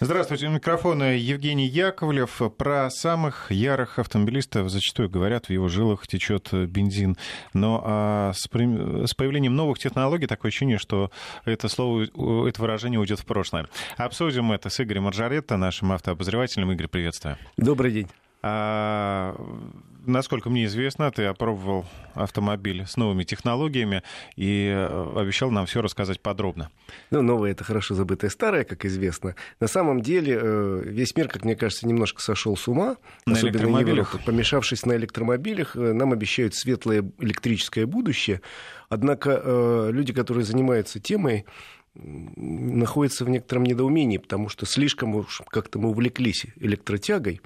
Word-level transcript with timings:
Здравствуйте, 0.00 0.46
у 0.46 0.50
микрофона 0.50 1.16
Евгений 1.16 1.66
Яковлев. 1.66 2.40
Про 2.56 2.88
самых 2.88 3.50
ярых 3.50 3.98
автомобилистов 3.98 4.70
зачастую 4.70 5.10
говорят, 5.10 5.46
в 5.46 5.50
его 5.50 5.66
жилах 5.66 6.06
течет 6.06 6.50
бензин. 6.52 7.16
Но 7.52 7.82
а 7.84 8.32
с, 8.32 8.44
с 8.44 9.14
появлением 9.14 9.56
новых 9.56 9.80
технологий 9.80 10.28
такое 10.28 10.50
ощущение, 10.50 10.78
что 10.78 11.10
это 11.44 11.68
слово, 11.68 12.04
это 12.04 12.62
выражение 12.62 13.00
уйдет 13.00 13.18
в 13.18 13.26
прошлое. 13.26 13.66
Обсудим 13.96 14.52
это 14.52 14.70
с 14.70 14.80
Игорем 14.80 15.02
Маржаретто, 15.02 15.56
нашим 15.56 15.90
автообозревателем. 15.90 16.70
Игорь, 16.70 16.86
приветствую. 16.86 17.36
Добрый 17.56 17.90
день. 17.90 18.08
А, 18.40 19.34
насколько 20.08 20.50
мне 20.50 20.64
известно, 20.64 21.10
ты 21.10 21.24
опробовал 21.24 21.86
автомобиль 22.14 22.84
с 22.86 22.96
новыми 22.96 23.24
технологиями 23.24 24.02
и 24.36 24.68
э, 24.74 25.12
обещал 25.16 25.50
нам 25.50 25.66
все 25.66 25.82
рассказать 25.82 26.20
подробно. 26.20 26.70
Ну, 27.10 27.22
новое 27.22 27.52
это 27.52 27.64
хорошо 27.64 27.94
забытое 27.94 28.30
старое, 28.30 28.64
как 28.64 28.84
известно. 28.84 29.36
На 29.60 29.68
самом 29.68 30.00
деле 30.00 30.38
э, 30.40 30.82
весь 30.86 31.14
мир, 31.16 31.28
как 31.28 31.44
мне 31.44 31.54
кажется, 31.54 31.86
немножко 31.86 32.22
сошел 32.22 32.56
с 32.56 32.66
ума, 32.66 32.96
на 33.26 33.34
особенно 33.34 33.78
Европа. 33.78 34.18
Помешавшись 34.24 34.84
на 34.84 34.96
электромобилях, 34.96 35.76
э, 35.76 35.92
нам 35.92 36.12
обещают 36.12 36.54
светлое 36.54 37.04
электрическое 37.18 37.86
будущее. 37.86 38.40
Однако 38.88 39.90
люди, 39.92 40.14
которые 40.14 40.44
занимаются 40.44 40.98
темой, 40.98 41.44
находятся 41.94 43.24
в 43.24 43.28
некотором 43.28 43.64
недоумении, 43.64 44.18
потому 44.18 44.48
что 44.48 44.66
слишком 44.66 45.14
уж 45.14 45.42
как-то 45.48 45.78
мы 45.78 45.90
увлеклись 45.90 46.46
электротягой 46.56 47.40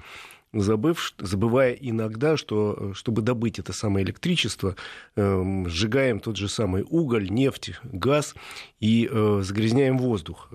забыв, 0.53 1.13
забывая 1.19 1.73
иногда, 1.73 2.37
что 2.37 2.93
чтобы 2.93 3.21
добыть 3.21 3.59
это 3.59 3.73
самое 3.73 4.05
электричество, 4.05 4.75
э, 5.15 5.63
сжигаем 5.67 6.19
тот 6.19 6.37
же 6.37 6.47
самый 6.47 6.85
уголь, 6.87 7.29
нефть, 7.29 7.73
газ 7.83 8.35
и 8.79 9.09
э, 9.11 9.41
загрязняем 9.43 9.97
воздух. 9.97 10.49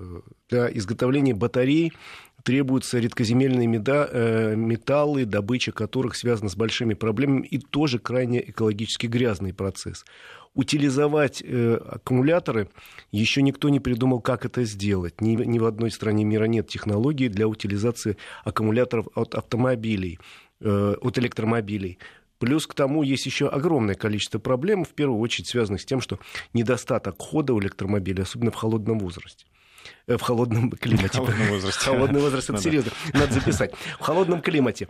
Для 0.49 0.71
изготовления 0.73 1.35
батарей 1.35 1.93
требуются 2.45 2.99
редкоземельные 2.99 3.69
э, 3.69 4.55
металлы, 4.57 5.25
добыча 5.25 5.73
которых 5.73 6.17
связана 6.17 6.49
с 6.49 6.57
большими 6.57 6.95
проблемами 6.95 7.47
и 7.47 7.59
тоже 7.59 7.99
крайне 7.99 8.49
экологически 8.51 9.07
грязный 9.07 9.53
процесс 9.53 10.05
утилизовать 10.55 11.43
э, 11.43 11.75
аккумуляторы 11.75 12.69
еще 13.13 13.43
никто 13.43 13.69
не 13.69 13.81
придумал, 13.81 14.21
как 14.21 14.45
это 14.45 14.65
сделать. 14.65 15.21
Ни, 15.21 15.37
ни 15.37 15.59
в 15.59 15.65
одной 15.65 15.91
стране 15.91 16.25
мира 16.25 16.45
нет 16.45 16.69
технологии 16.69 17.29
для 17.29 17.49
утилизации 17.49 18.17
аккумуляторов 18.45 19.07
от 19.15 19.35
автомобилей, 19.35 20.19
э, 20.61 20.95
от 21.01 21.19
электромобилей. 21.19 21.99
Плюс 22.39 22.67
к 22.67 22.75
тому 22.75 23.03
есть 23.03 23.27
еще 23.27 23.49
огромное 23.49 23.95
количество 23.95 24.39
проблем, 24.39 24.85
в 24.85 24.91
первую 24.91 25.19
очередь 25.21 25.49
связанных 25.49 25.81
с 25.81 25.85
тем, 25.85 26.01
что 26.01 26.19
недостаток 26.53 27.17
хода 27.19 27.53
у 27.53 27.61
электромобилей, 27.61 28.23
особенно 28.23 28.53
в 28.53 28.55
холодном 28.55 29.01
возрасте 29.01 29.47
э, 30.07 30.17
в 30.17 30.23
холодном 30.23 30.71
климате. 30.81 31.09
В 31.21 31.25
холодном 31.25 31.49
возрасте. 31.49 31.81
Холодный 31.81 32.21
возраст, 32.21 32.51
это 32.51 32.61
серьезно, 32.61 32.93
надо 33.13 33.33
записать. 33.33 33.75
В 33.99 34.03
холодном 34.03 34.41
климате 34.41 34.89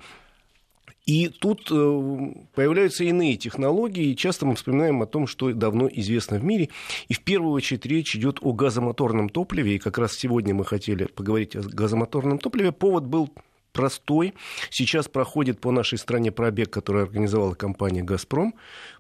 и 1.09 1.28
тут 1.28 1.70
э, 1.70 2.34
появляются 2.55 3.03
иные 3.03 3.39
технологии, 3.39 4.11
и 4.11 4.17
часто 4.17 4.45
мы 4.45 4.55
вспоминаем 4.56 5.01
о 5.01 5.06
том, 5.06 5.27
что 5.27 5.50
давно 5.55 5.89
известно 5.91 6.37
в 6.37 6.45
мире. 6.45 6.69
И 7.09 7.15
в 7.15 7.25
первую 7.25 7.53
очередь 7.53 7.87
речь 7.87 8.15
идет 8.15 8.41
о 8.42 8.53
газомоторном 8.53 9.31
топливе. 9.31 9.77
И 9.77 9.78
как 9.78 9.97
раз 9.97 10.12
сегодня 10.12 10.55
мы 10.55 10.67
хотели 10.67 11.06
поговорить 11.06 11.56
о 11.56 11.62
газомоторном 11.62 12.39
топливе. 12.39 12.73
Повод 12.73 13.06
был 13.06 13.31
простой. 13.73 14.34
Сейчас 14.69 15.09
проходит 15.09 15.62
по 15.62 15.70
нашей 15.70 15.97
стране 15.97 16.31
пробег, 16.31 16.69
который 16.69 17.05
организовала 17.05 17.55
компания 17.55 18.03
«Газпром». 18.03 18.55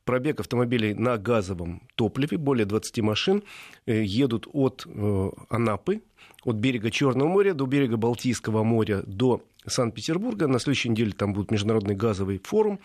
Пробег 0.06 0.40
автомобилей 0.40 0.94
на 0.94 1.18
газовом 1.18 1.82
топливе. 1.94 2.38
Более 2.38 2.64
20 2.64 3.00
машин 3.00 3.42
э, 3.84 4.02
едут 4.02 4.48
от 4.50 4.86
э, 4.86 5.30
Анапы, 5.50 6.00
от 6.44 6.56
берега 6.56 6.90
Черного 6.90 7.28
моря 7.28 7.52
до 7.52 7.66
берега 7.66 7.98
Балтийского 7.98 8.62
моря 8.62 9.02
до 9.06 9.42
Санкт-Петербурга. 9.68 10.46
На 10.46 10.58
следующей 10.58 10.88
неделе 10.88 11.12
там 11.12 11.32
будет 11.32 11.50
международный 11.50 11.94
газовый 11.94 12.40
форум. 12.42 12.80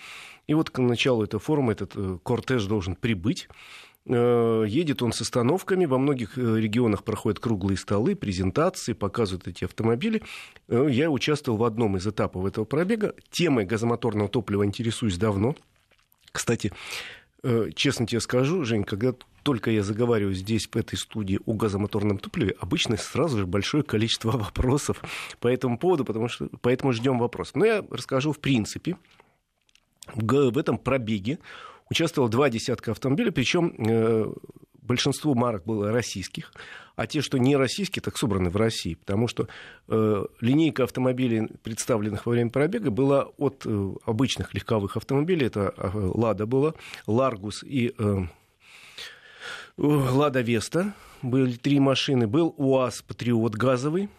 И 0.48 0.54
вот 0.54 0.70
к 0.70 0.78
началу 0.80 1.24
этого 1.24 1.40
форума 1.42 1.72
этот 1.72 1.94
э, 1.96 2.18
кортеж 2.24 2.66
должен 2.66 2.96
прибыть. 2.96 3.48
Э, 4.06 4.66
едет 4.68 5.02
он 5.02 5.14
с 5.14 5.22
остановками, 5.22 5.86
во 5.86 5.98
многих 5.98 6.38
э, 6.38 6.60
регионах 6.60 7.04
проходят 7.04 7.40
круглые 7.40 7.78
столы, 7.78 8.16
презентации, 8.16 8.94
показывают 8.94 9.48
эти 9.48 9.64
автомобили. 9.64 10.22
Я 10.68 11.10
участвовал 11.10 11.58
в 11.58 11.64
одном 11.64 11.98
из 11.98 12.06
этапов 12.08 12.46
этого 12.46 12.66
пробега. 12.66 13.16
Темой 13.32 13.66
газомоторного 13.66 14.30
топлива 14.30 14.66
интересуюсь 14.66 15.18
давно. 15.18 15.56
Кстати, 16.32 16.74
честно 17.76 18.08
тебе 18.08 18.22
скажу, 18.22 18.64
Жень, 18.64 18.84
когда 18.84 19.14
только 19.44 19.72
я 19.72 19.84
заговариваю 19.84 20.34
здесь, 20.34 20.68
в 20.68 20.76
этой 20.78 20.98
студии, 20.98 21.40
о 21.46 21.54
газомоторном 21.54 22.18
топливе, 22.18 22.56
обычно 22.60 22.96
сразу 22.98 23.40
же 23.40 23.46
большое 23.46 23.84
количество 23.84 24.32
вопросов 24.38 25.02
по 25.40 25.48
этому 25.48 25.78
поводу, 25.78 26.06
потому 26.06 26.30
что, 26.30 26.50
поэтому 26.62 26.94
ждем 26.94 27.20
вопросов. 27.20 27.56
Но 27.56 27.66
я 27.66 27.86
расскажу 27.90 28.32
в 28.32 28.40
принципе. 28.40 28.98
В 30.16 30.58
этом 30.58 30.78
пробеге 30.78 31.40
участвовало 31.90 32.30
два 32.30 32.50
десятка 32.50 32.92
автомобилей, 32.92 33.32
причем 33.32 33.74
э, 33.78 34.34
большинство 34.84 35.34
марок 35.34 35.66
было 35.66 35.92
российских, 35.92 36.52
а 36.96 37.08
те, 37.08 37.22
что 37.22 37.38
не 37.38 37.56
российские, 37.56 38.02
так 38.02 38.18
собраны 38.18 38.50
в 38.50 38.58
России, 38.58 38.96
потому 38.96 39.28
что 39.28 39.48
э, 39.88 40.24
линейка 40.42 40.84
автомобилей, 40.84 41.50
представленных 41.64 42.26
во 42.26 42.32
время 42.34 42.50
пробега, 42.50 42.92
была 42.92 43.24
от 43.38 43.64
э, 43.66 43.94
обычных 44.06 44.54
легковых 44.54 44.98
автомобилей, 44.98 45.48
это 45.48 45.74
э, 45.76 45.90
«Лада» 45.94 46.46
была, 46.46 46.74
«Ларгус» 47.08 47.64
и 47.64 47.94
э, 47.98 48.26
Лада 49.78 50.42
Веста, 50.42 50.94
были 51.22 51.54
три 51.54 51.80
машины, 51.80 52.28
был 52.28 52.54
УАЗ 52.58 53.02
Патриот 53.02 53.56
газовый, 53.56 54.10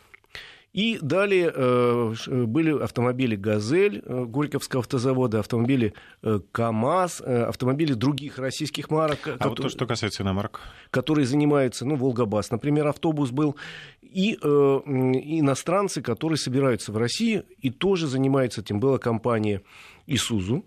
и 0.75 0.99
далее 1.01 1.53
э, 1.55 2.15
были 2.47 2.77
автомобили 2.83 3.37
«Газель» 3.37 4.03
э, 4.05 4.25
Горьковского 4.25 4.81
автозавода, 4.81 5.39
автомобили 5.39 5.95
э, 6.23 6.41
КАМАЗ, 6.51 7.23
э, 7.25 7.45
автомобили 7.45 7.93
других 7.93 8.39
российских 8.41 8.91
марок. 8.91 9.21
А 9.21 9.33
которые, 9.35 9.49
вот 9.51 9.63
то, 9.63 9.69
что 9.69 9.87
касается 9.87 10.25
иномарок? 10.25 10.61
Которые 10.91 11.27
занимаются, 11.27 11.87
ну, 11.87 11.95
«Волгобас», 11.95 12.51
например, 12.51 12.89
автобус 12.89 13.31
был. 13.31 13.55
И 14.03 14.37
э, 14.43 14.47
иностранцы, 14.47 16.03
которые 16.03 16.39
собираются 16.39 16.91
в 16.91 16.97
России 16.97 17.45
и 17.61 17.71
тоже 17.71 18.09
занимаются 18.09 18.61
этим. 18.61 18.81
Была 18.81 18.99
компания 18.99 19.63
«Исузу», 20.09 20.65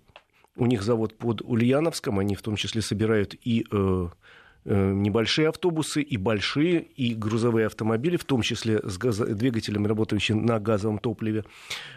у 0.55 0.65
них 0.67 0.83
завод 0.83 1.17
под 1.17 1.41
Ульяновском, 1.41 2.17
они 2.17 2.35
в 2.35 2.41
том 2.41 2.55
числе 2.55 2.81
собирают 2.81 3.35
и... 3.43 3.65
Э, 3.69 3.75
Э, 3.75 4.07
небольшие 4.65 5.49
автобусы 5.49 6.01
и 6.01 6.17
большие, 6.17 6.81
и 6.81 7.13
грузовые 7.13 7.67
автомобили, 7.67 8.17
в 8.17 8.25
том 8.25 8.41
числе 8.41 8.79
с 8.83 8.97
газ... 8.97 9.17
двигателем, 9.17 9.85
работающим 9.85 10.45
на 10.45 10.59
газовом 10.59 10.99
топливе. 10.99 11.45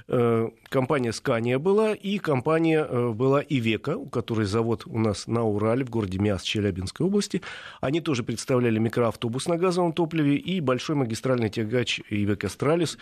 Э, 0.08 0.48
компания 0.68 1.12
«Скания» 1.12 1.58
была, 1.58 1.94
и 1.94 2.18
компания 2.18 2.86
э, 2.88 3.10
была 3.10 3.42
«Ивека», 3.42 3.96
у 3.96 4.06
которой 4.06 4.46
завод 4.46 4.84
у 4.86 4.98
нас 4.98 5.26
на 5.26 5.42
Урале, 5.42 5.84
в 5.84 5.90
городе 5.90 6.18
Миас 6.18 6.42
Челябинской 6.42 7.06
области. 7.06 7.42
Они 7.80 8.00
тоже 8.00 8.22
представляли 8.22 8.78
микроавтобус 8.78 9.46
на 9.46 9.56
газовом 9.56 9.92
топливе 9.92 10.36
и 10.36 10.60
большой 10.60 10.96
магистральный 10.96 11.50
тягач 11.50 12.00
«Ивека 12.08 12.48
Стралис», 12.48 12.98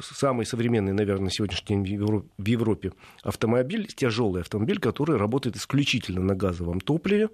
самый 0.00 0.44
современный, 0.44 0.92
наверное, 0.92 1.24
на 1.24 1.30
сегодняшний 1.30 1.82
день 1.84 1.98
в 2.36 2.46
Европе 2.46 2.92
автомобиль, 3.22 3.86
тяжелый 3.86 4.42
автомобиль, 4.42 4.78
который 4.78 5.16
работает 5.16 5.56
исключительно 5.56 6.20
на 6.20 6.34
газовом 6.34 6.80
топливе. 6.80 7.28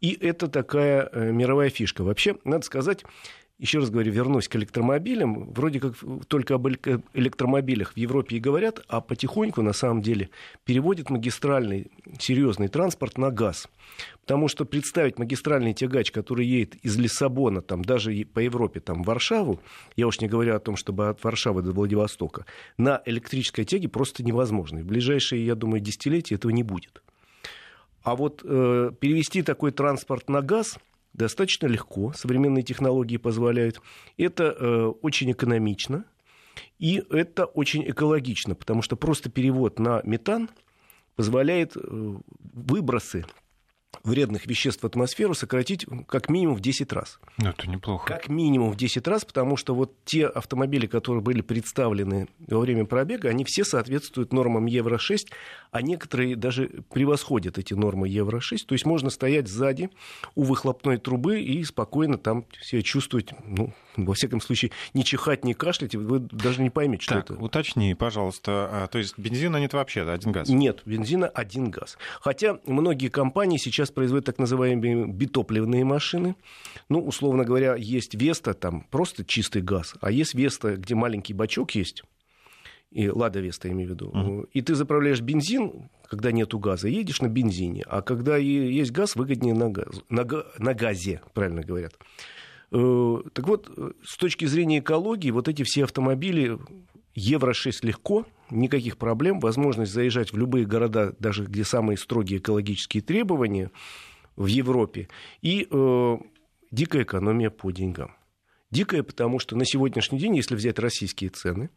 И 0.00 0.16
это 0.20 0.48
такая 0.48 1.08
э, 1.12 1.30
мировая 1.30 1.70
фишка. 1.70 2.02
Вообще, 2.02 2.36
надо 2.44 2.64
сказать, 2.64 3.04
еще 3.60 3.80
раз 3.80 3.90
говорю, 3.90 4.10
вернусь 4.10 4.48
к 4.48 4.56
электромобилям. 4.56 5.52
Вроде 5.52 5.80
как 5.80 5.94
только 6.28 6.54
об 6.54 6.66
электромобилях 6.66 7.92
в 7.92 7.96
Европе 7.98 8.36
и 8.36 8.40
говорят, 8.40 8.82
а 8.88 9.02
потихоньку, 9.02 9.60
на 9.60 9.74
самом 9.74 10.00
деле, 10.00 10.30
переводят 10.64 11.10
магистральный 11.10 11.90
серьезный 12.18 12.68
транспорт 12.68 13.18
на 13.18 13.30
газ. 13.30 13.68
Потому 14.22 14.48
что 14.48 14.64
представить 14.64 15.18
магистральный 15.18 15.74
тягач, 15.74 16.10
который 16.10 16.46
едет 16.46 16.76
из 16.76 16.96
Лиссабона, 16.96 17.60
там, 17.60 17.84
даже 17.84 18.24
по 18.24 18.38
Европе, 18.38 18.80
там, 18.80 19.02
в 19.02 19.06
Варшаву, 19.06 19.60
я 19.94 20.06
уж 20.06 20.20
не 20.22 20.28
говорю 20.28 20.56
о 20.56 20.58
том, 20.58 20.76
чтобы 20.76 21.10
от 21.10 21.22
Варшавы 21.22 21.60
до 21.60 21.72
Владивостока, 21.72 22.46
на 22.78 23.02
электрической 23.04 23.66
тяге 23.66 23.90
просто 23.90 24.22
невозможно. 24.22 24.78
И 24.78 24.82
в 24.82 24.86
ближайшие, 24.86 25.44
я 25.44 25.54
думаю, 25.54 25.82
десятилетия 25.82 26.36
этого 26.36 26.50
не 26.50 26.62
будет. 26.62 27.02
А 28.02 28.16
вот 28.16 28.42
э, 28.44 28.92
перевести 28.98 29.42
такой 29.42 29.72
транспорт 29.72 30.28
на 30.28 30.42
газ 30.42 30.78
достаточно 31.12 31.66
легко, 31.66 32.12
современные 32.14 32.62
технологии 32.62 33.16
позволяют. 33.16 33.80
Это 34.16 34.56
э, 34.58 34.86
очень 35.02 35.32
экономично 35.32 36.04
и 36.78 37.02
это 37.10 37.44
очень 37.44 37.88
экологично, 37.88 38.54
потому 38.54 38.82
что 38.82 38.96
просто 38.96 39.30
перевод 39.30 39.78
на 39.78 40.00
метан 40.04 40.50
позволяет 41.16 41.76
э, 41.76 41.80
выбросы 42.54 43.26
вредных 44.04 44.46
веществ 44.46 44.82
в 44.82 44.86
атмосферу 44.86 45.34
сократить 45.34 45.86
как 46.08 46.28
минимум 46.28 46.56
в 46.56 46.60
10 46.60 46.92
раз. 46.92 47.18
Ну, 47.38 47.50
это 47.50 47.68
неплохо. 47.68 48.06
Как 48.06 48.28
минимум 48.28 48.70
в 48.70 48.76
10 48.76 49.06
раз, 49.08 49.24
потому 49.24 49.56
что 49.56 49.74
вот 49.74 49.92
те 50.04 50.26
автомобили, 50.26 50.86
которые 50.86 51.22
были 51.22 51.40
представлены 51.42 52.28
во 52.46 52.60
время 52.60 52.86
пробега, 52.86 53.28
они 53.28 53.44
все 53.44 53.64
соответствуют 53.64 54.32
нормам 54.32 54.66
Евро-6, 54.66 55.26
а 55.70 55.82
некоторые 55.82 56.36
даже 56.36 56.68
превосходят 56.92 57.58
эти 57.58 57.74
нормы 57.74 58.08
Евро-6. 58.08 58.58
То 58.66 58.74
есть 58.74 58.86
можно 58.86 59.10
стоять 59.10 59.48
сзади 59.48 59.90
у 60.34 60.44
выхлопной 60.44 60.98
трубы 60.98 61.40
и 61.40 61.62
спокойно 61.64 62.18
там 62.18 62.46
себя 62.60 62.82
чувствовать, 62.82 63.32
ну, 63.44 63.72
во 63.96 64.14
всяком 64.14 64.40
случае, 64.40 64.70
не 64.94 65.04
чихать, 65.04 65.44
не 65.44 65.54
кашлять, 65.54 65.94
вы 65.94 66.20
даже 66.20 66.62
не 66.62 66.70
поймете, 66.70 67.02
что 67.02 67.14
так, 67.16 67.30
это. 67.30 67.34
уточни, 67.34 67.94
пожалуйста, 67.94 68.68
а, 68.72 68.86
то 68.86 68.98
есть 68.98 69.18
бензина 69.18 69.58
нет 69.58 69.72
вообще, 69.72 70.08
один 70.08 70.32
газ? 70.32 70.48
Нет, 70.48 70.82
бензина 70.84 71.28
один 71.28 71.70
газ. 71.70 71.98
Хотя 72.20 72.58
многие 72.66 73.08
компании 73.08 73.58
сейчас 73.58 73.79
производят 73.88 74.26
так 74.26 74.38
называемые 74.38 75.06
битопливные 75.06 75.84
машины. 75.84 76.36
Ну, 76.90 77.00
условно 77.00 77.44
говоря, 77.44 77.74
есть 77.76 78.14
Веста, 78.14 78.52
там 78.52 78.82
просто 78.90 79.24
чистый 79.24 79.62
газ, 79.62 79.94
а 80.02 80.10
есть 80.10 80.34
Веста, 80.34 80.76
где 80.76 80.94
маленький 80.94 81.32
бачок 81.32 81.70
есть, 81.70 82.04
и 82.90 83.08
Лада 83.08 83.40
Веста, 83.40 83.68
я 83.68 83.74
имею 83.74 83.90
в 83.90 83.92
виду. 83.92 84.10
Uh-huh. 84.10 84.48
И 84.52 84.62
ты 84.62 84.74
заправляешь 84.74 85.20
бензин, 85.20 85.88
когда 86.08 86.32
нету 86.32 86.58
газа, 86.58 86.88
едешь 86.88 87.22
на 87.22 87.28
бензине. 87.28 87.84
А 87.86 88.02
когда 88.02 88.36
есть 88.36 88.90
газ, 88.90 89.14
выгоднее 89.14 89.54
на, 89.54 89.70
газ, 89.70 90.02
на, 90.08 90.26
на 90.58 90.74
газе, 90.74 91.22
правильно 91.32 91.62
говорят. 91.62 91.94
Э, 92.72 93.18
так 93.32 93.46
вот, 93.46 93.70
с 94.04 94.16
точки 94.16 94.44
зрения 94.44 94.80
экологии, 94.80 95.30
вот 95.30 95.48
эти 95.48 95.62
все 95.62 95.84
автомобили 95.84 96.58
Евро-6 97.20 97.80
легко, 97.82 98.26
никаких 98.50 98.96
проблем, 98.96 99.40
возможность 99.40 99.92
заезжать 99.92 100.32
в 100.32 100.38
любые 100.38 100.64
города, 100.64 101.14
даже 101.18 101.44
где 101.44 101.64
самые 101.64 101.98
строгие 101.98 102.38
экологические 102.38 103.02
требования 103.02 103.70
в 104.36 104.46
Европе, 104.46 105.08
и 105.42 105.68
э, 105.70 106.16
дикая 106.70 107.02
экономия 107.02 107.50
по 107.50 107.70
деньгам. 107.70 108.16
Дикая, 108.70 109.02
потому 109.02 109.38
что 109.38 109.56
на 109.56 109.64
сегодняшний 109.64 110.18
день, 110.18 110.36
если 110.36 110.54
взять 110.54 110.78
российские 110.78 111.30
цены, 111.30 111.70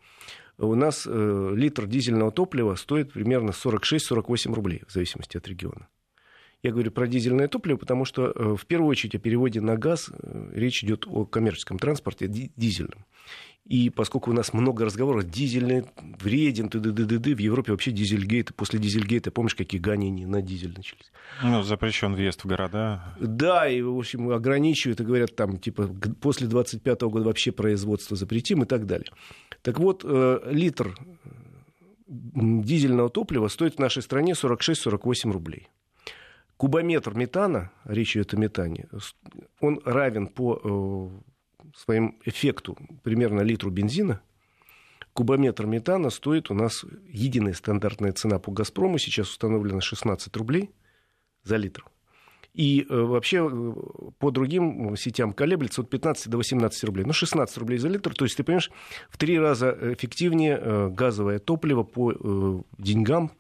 у 0.58 0.76
нас 0.76 1.06
э, 1.06 1.54
литр 1.56 1.88
дизельного 1.88 2.32
топлива 2.32 2.76
стоит 2.76 3.12
примерно 3.12 3.50
46-48 3.50 4.54
рублей, 4.54 4.84
в 4.88 4.94
зависимости 4.94 5.36
от 5.36 5.48
региона. 5.48 5.88
Я 6.64 6.72
говорю 6.72 6.92
про 6.92 7.08
дизельное 7.08 7.50
топливо, 7.50 7.78
потому 7.78 8.06
что 8.06 8.32
э, 8.34 8.56
в 8.56 8.66
первую 8.66 8.90
очередь 8.90 9.16
о 9.16 9.20
переводе 9.20 9.60
на 9.60 9.76
газ 9.76 10.10
э, 10.12 10.52
речь 10.54 10.82
идет 10.82 11.06
о 11.06 11.26
коммерческом 11.26 11.78
транспорте 11.78 12.28
дизельном. 12.28 13.06
И 13.66 13.90
поскольку 13.90 14.32
у 14.32 14.34
нас 14.34 14.54
много 14.54 14.86
разговоров, 14.86 15.30
дизельный 15.30 15.86
вреден, 16.22 16.70
ты 16.70 16.80
ды 16.80 16.92
ды 16.92 17.04
ды 17.06 17.18
ды 17.18 17.36
в 17.36 17.40
Европе 17.40 17.74
вообще 17.74 17.92
дизельгейт, 17.92 18.56
после 18.56 18.80
дизельгейта, 18.80 19.32
помнишь, 19.32 19.56
какие 19.56 19.80
гонения 19.80 20.26
на 20.26 20.42
дизель 20.42 20.74
начались? 20.76 21.12
Ну, 21.42 21.64
запрещен 21.64 22.16
въезд 22.16 22.44
в 22.44 22.48
города. 22.48 23.16
Да, 23.20 23.68
и, 23.70 23.82
в 23.82 23.98
общем, 23.98 24.30
ограничивают, 24.30 25.02
и 25.02 25.04
говорят, 25.04 25.36
там, 25.36 25.58
типа, 25.58 25.90
после 26.22 26.48
25 26.48 27.04
-го 27.04 27.10
года 27.10 27.26
вообще 27.26 27.52
производство 27.52 28.16
запретим 28.16 28.64
и 28.64 28.66
так 28.66 28.86
далее. 28.86 29.10
Так 29.62 29.80
вот, 29.80 30.04
э, 30.06 30.40
литр 30.52 30.96
дизельного 32.08 33.10
топлива 33.10 33.50
стоит 33.50 33.76
в 33.76 33.80
нашей 33.80 34.02
стране 34.02 34.34
46-48 34.34 35.32
рублей. 35.32 35.70
Кубометр 36.64 37.14
метана, 37.14 37.74
речь 37.84 38.16
идет 38.16 38.34
о 38.34 38.38
метане, 38.38 38.88
он 39.60 39.82
равен 39.84 40.28
по 40.28 40.62
э, 40.64 41.70
своему 41.76 42.16
эффекту 42.24 42.78
примерно 43.04 43.42
литру 43.42 43.70
бензина. 43.70 44.22
Кубометр 45.12 45.66
метана 45.66 46.10
стоит 46.10 46.50
у 46.52 46.54
нас 46.54 46.86
единая 47.06 47.52
стандартная 47.52 48.14
цена 48.14 48.40
по 48.40 48.54
«Газпрому», 48.54 48.98
сейчас 48.98 49.30
установлена 49.30 49.82
16 49.82 50.34
рублей 50.38 50.72
за 51.44 51.58
литр. 51.58 51.84
И 52.54 52.86
э, 52.90 52.96
вообще 52.96 53.46
э, 53.46 53.74
по 54.20 54.32
другим 54.32 54.96
сетям 54.96 55.34
колеблется 55.34 55.82
от 55.82 55.90
15 55.90 56.30
до 56.30 56.38
18 56.38 56.82
рублей. 56.86 57.04
Ну, 57.06 57.12
16 57.12 57.58
рублей 57.58 57.78
за 57.78 57.90
литр. 57.90 58.16
То 58.16 58.24
есть, 58.24 58.38
ты 58.38 58.46
понимаешь, 58.46 58.72
в 59.10 59.18
три 59.18 59.38
раза 59.38 59.78
эффективнее 59.82 60.90
газовое 60.92 61.40
топливо 61.40 61.84
по 61.84 62.64
деньгам, 62.78 63.34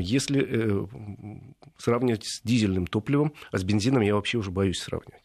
если 0.00 0.86
сравнивать 1.78 2.24
с 2.24 2.42
дизельным 2.42 2.86
топливом, 2.86 3.32
а 3.50 3.58
с 3.58 3.64
бензином 3.64 4.02
я 4.02 4.14
вообще 4.14 4.38
уже 4.38 4.50
боюсь 4.50 4.78
сравнивать. 4.78 5.22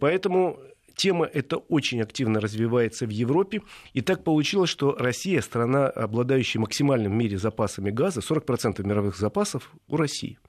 Поэтому 0.00 0.58
тема 0.94 1.24
эта 1.26 1.56
очень 1.56 2.02
активно 2.02 2.40
развивается 2.40 3.06
в 3.06 3.10
Европе. 3.10 3.62
И 3.94 4.02
так 4.02 4.24
получилось, 4.24 4.70
что 4.70 4.94
Россия, 4.98 5.40
страна, 5.40 5.86
обладающая 5.88 6.60
максимальным 6.60 7.12
в 7.12 7.14
мире 7.14 7.38
запасами 7.38 7.90
газа, 7.90 8.20
40% 8.20 8.86
мировых 8.86 9.16
запасов 9.16 9.72
у 9.86 9.96
России– 9.96 10.38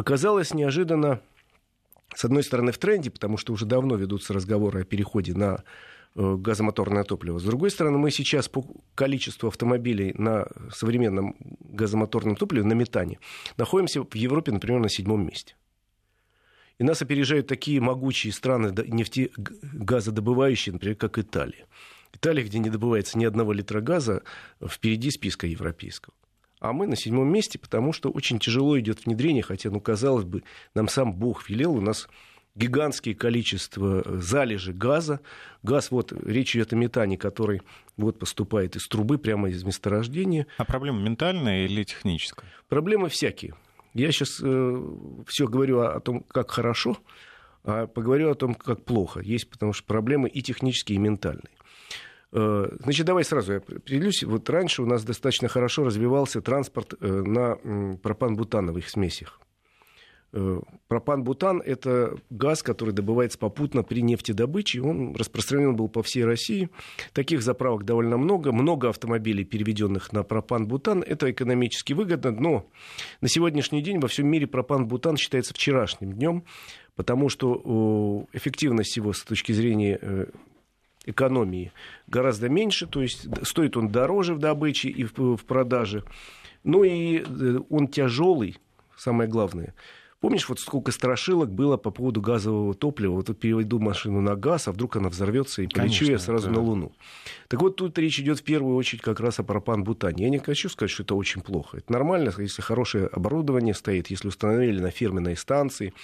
оказалось 0.00 0.54
неожиданно, 0.54 1.20
с 2.14 2.24
одной 2.24 2.42
стороны, 2.42 2.72
в 2.72 2.78
тренде, 2.78 3.10
потому 3.10 3.36
что 3.36 3.52
уже 3.52 3.66
давно 3.66 3.96
ведутся 3.96 4.32
разговоры 4.32 4.82
о 4.82 4.84
переходе 4.84 5.34
на 5.34 5.54
э, 5.54 5.60
газомоторное 6.14 7.04
топливо. 7.04 7.38
С 7.38 7.44
другой 7.44 7.70
стороны, 7.70 7.98
мы 7.98 8.10
сейчас 8.10 8.48
по 8.48 8.64
количеству 8.94 9.48
автомобилей 9.48 10.12
на 10.16 10.46
современном 10.72 11.36
газомоторном 11.60 12.36
топливе, 12.36 12.64
на 12.64 12.72
метане, 12.72 13.18
находимся 13.56 14.02
в 14.02 14.14
Европе, 14.14 14.52
например, 14.52 14.80
на 14.80 14.88
седьмом 14.88 15.26
месте. 15.26 15.54
И 16.78 16.84
нас 16.84 17.02
опережают 17.02 17.46
такие 17.46 17.80
могучие 17.80 18.32
страны 18.32 18.72
нефтегазодобывающие, 18.86 20.72
например, 20.72 20.96
как 20.96 21.18
Италия. 21.18 21.66
Италия, 22.12 22.42
где 22.42 22.58
не 22.58 22.70
добывается 22.70 23.18
ни 23.18 23.24
одного 23.24 23.52
литра 23.52 23.80
газа, 23.80 24.22
впереди 24.66 25.10
списка 25.10 25.46
европейского 25.46 26.14
а 26.60 26.74
мы 26.74 26.86
на 26.86 26.94
седьмом 26.94 27.32
месте, 27.32 27.58
потому 27.58 27.92
что 27.92 28.10
очень 28.10 28.38
тяжело 28.38 28.78
идет 28.78 29.06
внедрение, 29.06 29.42
хотя, 29.42 29.70
ну, 29.70 29.80
казалось 29.80 30.24
бы, 30.24 30.42
нам 30.74 30.88
сам 30.88 31.14
Бог 31.14 31.48
велел, 31.48 31.72
у 31.72 31.80
нас 31.80 32.06
гигантские 32.54 33.14
количество 33.14 34.02
залежи 34.20 34.72
газа. 34.72 35.20
Газ, 35.62 35.90
вот 35.90 36.12
речь 36.12 36.54
идет 36.56 36.72
о 36.72 36.76
метане, 36.76 37.16
который 37.16 37.62
вот 37.96 38.18
поступает 38.18 38.76
из 38.76 38.88
трубы 38.88 39.18
прямо 39.18 39.48
из 39.48 39.62
месторождения. 39.64 40.46
А 40.58 40.64
проблема 40.64 41.00
ментальная 41.00 41.64
или 41.64 41.84
техническая? 41.84 42.48
Проблемы 42.68 43.08
всякие. 43.08 43.54
Я 43.94 44.12
сейчас 44.12 44.40
э, 44.42 44.82
все 45.26 45.46
говорю 45.48 45.80
о, 45.80 45.94
о 45.94 46.00
том, 46.00 46.20
как 46.20 46.50
хорошо, 46.50 46.96
а 47.64 47.86
поговорю 47.86 48.30
о 48.30 48.34
том, 48.34 48.54
как 48.54 48.84
плохо. 48.84 49.20
Есть 49.20 49.50
потому 49.50 49.72
что 49.72 49.84
проблемы 49.84 50.28
и 50.28 50.42
технические, 50.42 50.96
и 50.96 50.98
ментальные. 50.98 51.50
Э, 52.32 52.68
значит, 52.80 53.06
давай 53.06 53.24
сразу 53.24 53.52
я 53.52 53.58
определюсь. 53.58 54.22
Вот 54.22 54.48
раньше 54.48 54.82
у 54.82 54.86
нас 54.86 55.04
достаточно 55.04 55.48
хорошо 55.48 55.84
развивался 55.84 56.40
транспорт 56.40 56.94
э, 57.00 57.06
на 57.06 57.96
пропан-бутановых 57.96 58.88
смесях. 58.88 59.40
Э, 60.32 60.60
пропан-бутан– 60.88 61.60
это 61.66 62.16
газ, 62.30 62.62
который 62.62 62.94
добывается 62.94 63.38
попутно 63.38 63.82
при 63.82 64.00
нефтедобыче. 64.02 64.80
Он 64.80 65.14
распространен 65.14 65.74
был 65.74 65.88
по 65.88 66.02
всей 66.02 66.24
России. 66.24 66.70
Таких 67.12 67.42
заправок 67.42 67.84
довольно 67.84 68.16
много. 68.16 68.52
Много 68.52 68.88
автомобилей, 68.88 69.44
переведенных 69.44 70.12
на 70.12 70.22
пропан-бутан. 70.22 71.02
Это 71.02 71.30
экономически 71.30 71.92
выгодно. 71.92 72.30
Но 72.30 72.66
на 73.20 73.28
сегодняшний 73.28 73.82
день 73.82 73.98
во 73.98 74.08
всем 74.08 74.28
мире 74.28 74.46
пропан-бутан 74.46 75.16
считается 75.16 75.54
вчерашним 75.54 76.12
днем, 76.12 76.44
потому 76.94 77.28
что 77.28 78.26
эффективность 78.32 78.96
его 78.96 79.12
с 79.12 79.22
точки 79.22 79.52
зрения 79.52 80.28
экономии 81.06 81.72
гораздо 82.06 82.48
меньше, 82.48 82.86
то 82.86 83.02
есть 83.02 83.26
стоит 83.46 83.76
он 83.76 83.88
дороже 83.88 84.34
в 84.34 84.38
добыче 84.38 84.88
и 84.88 85.04
в, 85.04 85.36
в 85.36 85.44
продаже. 85.44 86.04
Ну 86.62 86.84
и 86.84 87.18
э, 87.18 87.58
он 87.70 87.88
тяжелый, 87.88 88.58
самое 88.96 89.28
главное. 89.28 89.74
Помнишь, 90.20 90.50
вот 90.50 90.60
сколько 90.60 90.92
страшилок 90.92 91.50
было 91.50 91.78
по 91.78 91.90
поводу 91.90 92.20
газового 92.20 92.74
топлива? 92.74 93.12
Вот 93.14 93.38
переведу 93.38 93.78
машину 93.78 94.20
на 94.20 94.36
газ, 94.36 94.68
а 94.68 94.72
вдруг 94.72 94.96
она 94.96 95.08
взорвется 95.08 95.62
и 95.62 95.66
полечу 95.66 96.04
я 96.04 96.18
сразу 96.18 96.48
да. 96.48 96.56
на 96.56 96.60
Луну. 96.60 96.92
Так 97.48 97.62
вот, 97.62 97.76
тут 97.76 97.98
речь 97.98 98.20
идет 98.20 98.40
в 98.40 98.42
первую 98.42 98.76
очередь 98.76 99.00
как 99.00 99.18
раз 99.18 99.38
о 99.38 99.44
пропан-бутане. 99.44 100.24
Я 100.24 100.30
не 100.30 100.38
хочу 100.38 100.68
сказать, 100.68 100.90
что 100.90 101.04
это 101.04 101.14
очень 101.14 101.40
плохо. 101.40 101.78
Это 101.78 101.90
нормально, 101.90 102.34
если 102.36 102.60
хорошее 102.60 103.06
оборудование 103.06 103.72
стоит, 103.72 104.08
если 104.10 104.28
установили 104.28 104.78
на 104.80 104.90
фирменной 104.90 105.38
станции, 105.38 105.94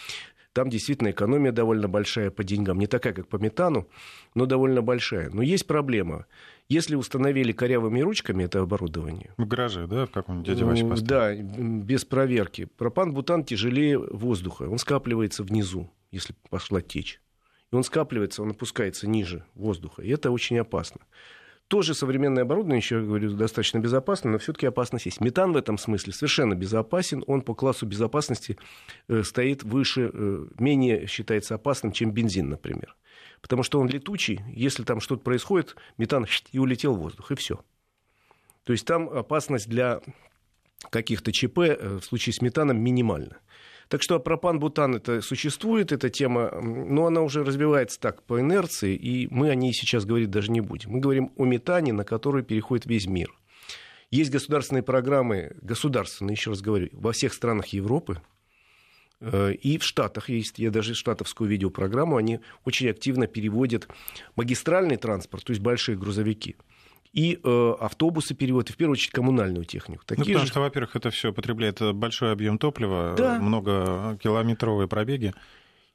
там 0.56 0.70
действительно 0.70 1.10
экономия 1.10 1.52
довольно 1.52 1.86
большая 1.86 2.30
по 2.30 2.42
деньгам. 2.42 2.78
Не 2.78 2.86
такая, 2.86 3.12
как 3.12 3.28
по 3.28 3.36
метану, 3.36 3.86
но 4.34 4.46
довольно 4.46 4.80
большая. 4.80 5.28
Но 5.28 5.42
есть 5.42 5.66
проблема. 5.66 6.24
Если 6.70 6.94
установили 6.94 7.52
корявыми 7.52 8.00
ручками 8.00 8.44
это 8.44 8.62
оборудование... 8.62 9.34
В 9.36 9.46
гараже, 9.46 9.86
да, 9.86 10.06
в 10.06 10.12
каком-нибудь 10.12 10.46
дядя 10.46 10.64
Вася 10.64 10.86
поставил? 10.86 11.06
Да, 11.06 11.34
без 11.34 12.06
проверки. 12.06 12.68
Пропан-бутан 12.78 13.44
тяжелее 13.44 13.98
воздуха. 13.98 14.62
Он 14.62 14.78
скапливается 14.78 15.42
внизу, 15.42 15.90
если 16.10 16.34
пошла 16.48 16.80
течь. 16.80 17.20
И 17.70 17.76
он 17.76 17.84
скапливается, 17.84 18.42
он 18.42 18.52
опускается 18.52 19.06
ниже 19.06 19.44
воздуха. 19.54 20.00
И 20.00 20.08
это 20.08 20.30
очень 20.30 20.58
опасно. 20.58 21.02
Тоже 21.68 21.94
современное 21.94 22.44
оборудование, 22.44 22.78
еще 22.78 23.00
говорю, 23.00 23.32
достаточно 23.32 23.78
безопасно, 23.78 24.30
но 24.30 24.38
все-таки 24.38 24.66
опасность 24.66 25.06
есть. 25.06 25.20
Метан 25.20 25.52
в 25.52 25.56
этом 25.56 25.78
смысле 25.78 26.12
совершенно 26.12 26.54
безопасен. 26.54 27.24
Он 27.26 27.42
по 27.42 27.54
классу 27.54 27.86
безопасности 27.86 28.56
э, 29.08 29.24
стоит 29.24 29.64
выше, 29.64 30.10
э, 30.12 30.46
менее 30.60 31.08
считается 31.08 31.56
опасным, 31.56 31.90
чем 31.90 32.12
бензин, 32.12 32.50
например. 32.50 32.94
Потому 33.40 33.64
что 33.64 33.80
он 33.80 33.88
летучий, 33.88 34.40
если 34.54 34.84
там 34.84 35.00
что-то 35.00 35.22
происходит, 35.22 35.74
метан 35.98 36.26
и 36.52 36.58
улетел 36.58 36.94
в 36.94 37.00
воздух, 37.00 37.32
и 37.32 37.34
все. 37.34 37.60
То 38.62 38.72
есть 38.72 38.86
там 38.86 39.08
опасность 39.08 39.68
для 39.68 40.00
каких-то 40.90 41.32
ЧП 41.32 41.58
э, 41.58 41.98
в 42.00 42.04
случае 42.04 42.32
с 42.32 42.42
метаном 42.42 42.78
минимальна. 42.80 43.38
Так 43.88 44.02
что 44.02 44.18
пропан-бутан 44.18 44.96
это 44.96 45.20
существует, 45.20 45.92
эта 45.92 46.10
тема, 46.10 46.50
но 46.60 47.06
она 47.06 47.22
уже 47.22 47.44
развивается 47.44 48.00
так 48.00 48.22
по 48.24 48.40
инерции, 48.40 48.96
и 48.96 49.28
мы 49.30 49.48
о 49.50 49.54
ней 49.54 49.72
сейчас 49.72 50.04
говорить 50.04 50.30
даже 50.30 50.50
не 50.50 50.60
будем. 50.60 50.90
Мы 50.90 51.00
говорим 51.00 51.32
о 51.36 51.44
метане, 51.44 51.92
на 51.92 52.04
который 52.04 52.42
переходит 52.42 52.86
весь 52.86 53.06
мир. 53.06 53.32
Есть 54.10 54.30
государственные 54.30 54.82
программы, 54.82 55.56
государственные, 55.62 56.34
еще 56.34 56.50
раз 56.50 56.62
говорю, 56.62 56.88
во 56.92 57.12
всех 57.12 57.32
странах 57.32 57.68
Европы, 57.68 58.20
э, 59.20 59.52
и 59.54 59.78
в 59.78 59.84
Штатах 59.84 60.30
есть, 60.30 60.58
я 60.58 60.70
даже 60.70 60.94
штатовскую 60.94 61.48
видеопрограмму, 61.48 62.16
они 62.16 62.40
очень 62.64 62.88
активно 62.88 63.26
переводят 63.26 63.88
магистральный 64.34 64.96
транспорт, 64.96 65.44
то 65.44 65.50
есть 65.50 65.62
большие 65.62 65.96
грузовики, 65.96 66.56
и 67.16 67.40
э, 67.42 67.74
автобусы 67.80 68.34
переводят, 68.34 68.68
и 68.68 68.72
в 68.74 68.76
первую 68.76 68.92
очередь 68.92 69.12
коммунальную 69.12 69.64
технику. 69.64 70.04
Такие 70.04 70.20
ну, 70.20 70.26
потому 70.26 70.44
же... 70.44 70.52
что, 70.52 70.60
во-первых, 70.60 70.96
это 70.96 71.10
все 71.10 71.32
потребляет 71.32 71.80
большой 71.94 72.30
объем 72.30 72.58
топлива, 72.58 73.14
да. 73.16 73.38
многокилометровые 73.40 74.86
пробеги. 74.86 75.32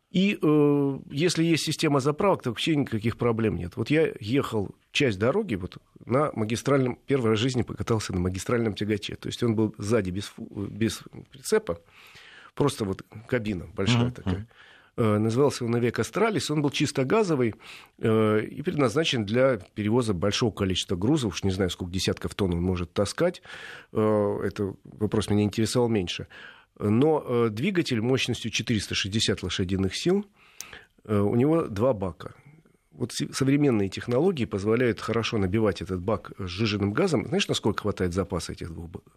И 0.09 0.39
э, 0.41 0.99
если 1.11 1.43
есть 1.43 1.63
система 1.63 1.99
заправок, 1.99 2.41
то 2.41 2.49
вообще 2.49 2.75
никаких 2.75 3.17
проблем 3.17 3.55
нет. 3.55 3.77
Вот 3.77 3.91
я 3.91 4.11
ехал 4.19 4.71
часть 4.91 5.19
дороги 5.19 5.53
вот, 5.53 5.77
на 6.03 6.31
магистральном, 6.33 6.97
первый 7.05 7.29
раз 7.29 7.39
в 7.39 7.43
жизни 7.43 7.61
покатался 7.61 8.13
на 8.13 8.19
магистральном 8.19 8.73
тягаче. 8.73 9.15
То 9.15 9.27
есть 9.27 9.43
он 9.43 9.55
был 9.55 9.75
сзади 9.77 10.09
без, 10.09 10.33
без 10.39 11.03
прицепа, 11.29 11.79
просто 12.55 12.83
вот 12.83 13.03
кабина 13.27 13.67
большая 13.75 14.07
uh-huh. 14.07 14.11
такая. 14.11 14.47
Э, 14.97 15.17
назывался 15.17 15.65
он 15.65 15.71
«Навек 15.71 15.99
Астралис». 15.99 16.51
Он 16.51 16.61
был 16.61 16.69
чисто 16.69 17.05
газовый 17.05 17.55
э, 17.97 18.41
и 18.43 18.61
предназначен 18.61 19.25
для 19.25 19.57
перевоза 19.73 20.13
большого 20.13 20.51
количества 20.51 20.95
грузов. 20.95 21.33
Уж 21.33 21.43
не 21.43 21.51
знаю, 21.51 21.69
сколько 21.69 21.93
десятков 21.93 22.35
тонн 22.35 22.53
он 22.53 22.61
может 22.61 22.93
таскать. 22.93 23.41
Э, 23.93 24.39
это 24.43 24.73
вопрос 24.83 25.29
меня 25.29 25.43
интересовал 25.43 25.87
меньше. 25.87 26.27
Но 26.79 27.49
двигатель 27.49 28.01
мощностью 28.01 28.49
460 28.49 29.43
лошадиных 29.43 29.95
сил, 29.95 30.25
у 31.05 31.35
него 31.35 31.67
два 31.67 31.93
бака. 31.93 32.33
Вот 32.91 33.11
современные 33.11 33.87
технологии 33.87 34.45
позволяют 34.45 34.99
хорошо 34.99 35.37
набивать 35.37 35.83
этот 35.83 36.01
бак 36.01 36.31
сжиженным 36.39 36.91
газом. 36.91 37.27
Знаешь, 37.27 37.47
насколько 37.47 37.83
хватает 37.83 38.13
запаса 38.13 38.53
этих 38.53 38.71
двух 38.71 38.89
баков? 38.89 39.13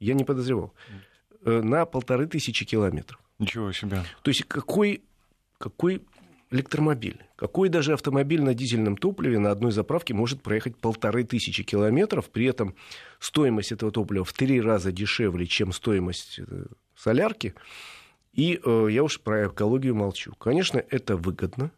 Я 0.00 0.12
не 0.12 0.24
подозревал. 0.24 0.74
На 1.42 1.86
полторы 1.86 2.26
тысячи 2.26 2.66
километров. 2.66 3.18
Ничего 3.38 3.72
себе. 3.72 4.02
То 4.22 4.30
есть 4.30 4.44
какой 4.44 5.02
какой 5.58 6.02
электромобиль, 6.50 7.20
какой 7.36 7.68
даже 7.68 7.92
автомобиль 7.92 8.42
на 8.42 8.54
дизельном 8.54 8.96
топливе 8.96 9.38
на 9.38 9.50
одной 9.50 9.70
заправке 9.72 10.14
может 10.14 10.42
проехать 10.42 10.76
полторы 10.76 11.24
тысячи 11.24 11.62
километров, 11.62 12.30
при 12.30 12.46
этом 12.46 12.74
стоимость 13.18 13.72
этого 13.72 13.92
топлива 13.92 14.24
в 14.24 14.32
три 14.32 14.60
раза 14.60 14.92
дешевле, 14.92 15.46
чем 15.46 15.72
стоимость 15.72 16.40
э, 16.40 16.66
солярки. 16.96 17.54
И 18.32 18.60
э, 18.64 18.88
я 18.90 19.02
уж 19.04 19.20
про 19.20 19.48
экологию 19.48 19.94
молчу. 19.94 20.32
Конечно, 20.36 20.82
это 20.88 21.16
выгодно. 21.16 21.70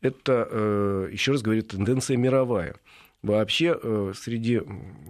Это, 0.00 0.46
э, 0.50 1.08
еще 1.12 1.32
раз 1.32 1.42
говорю, 1.42 1.62
тенденция 1.62 2.16
мировая. 2.16 2.76
Вообще 3.22 3.78
э, 3.82 4.12
среди 4.14 4.60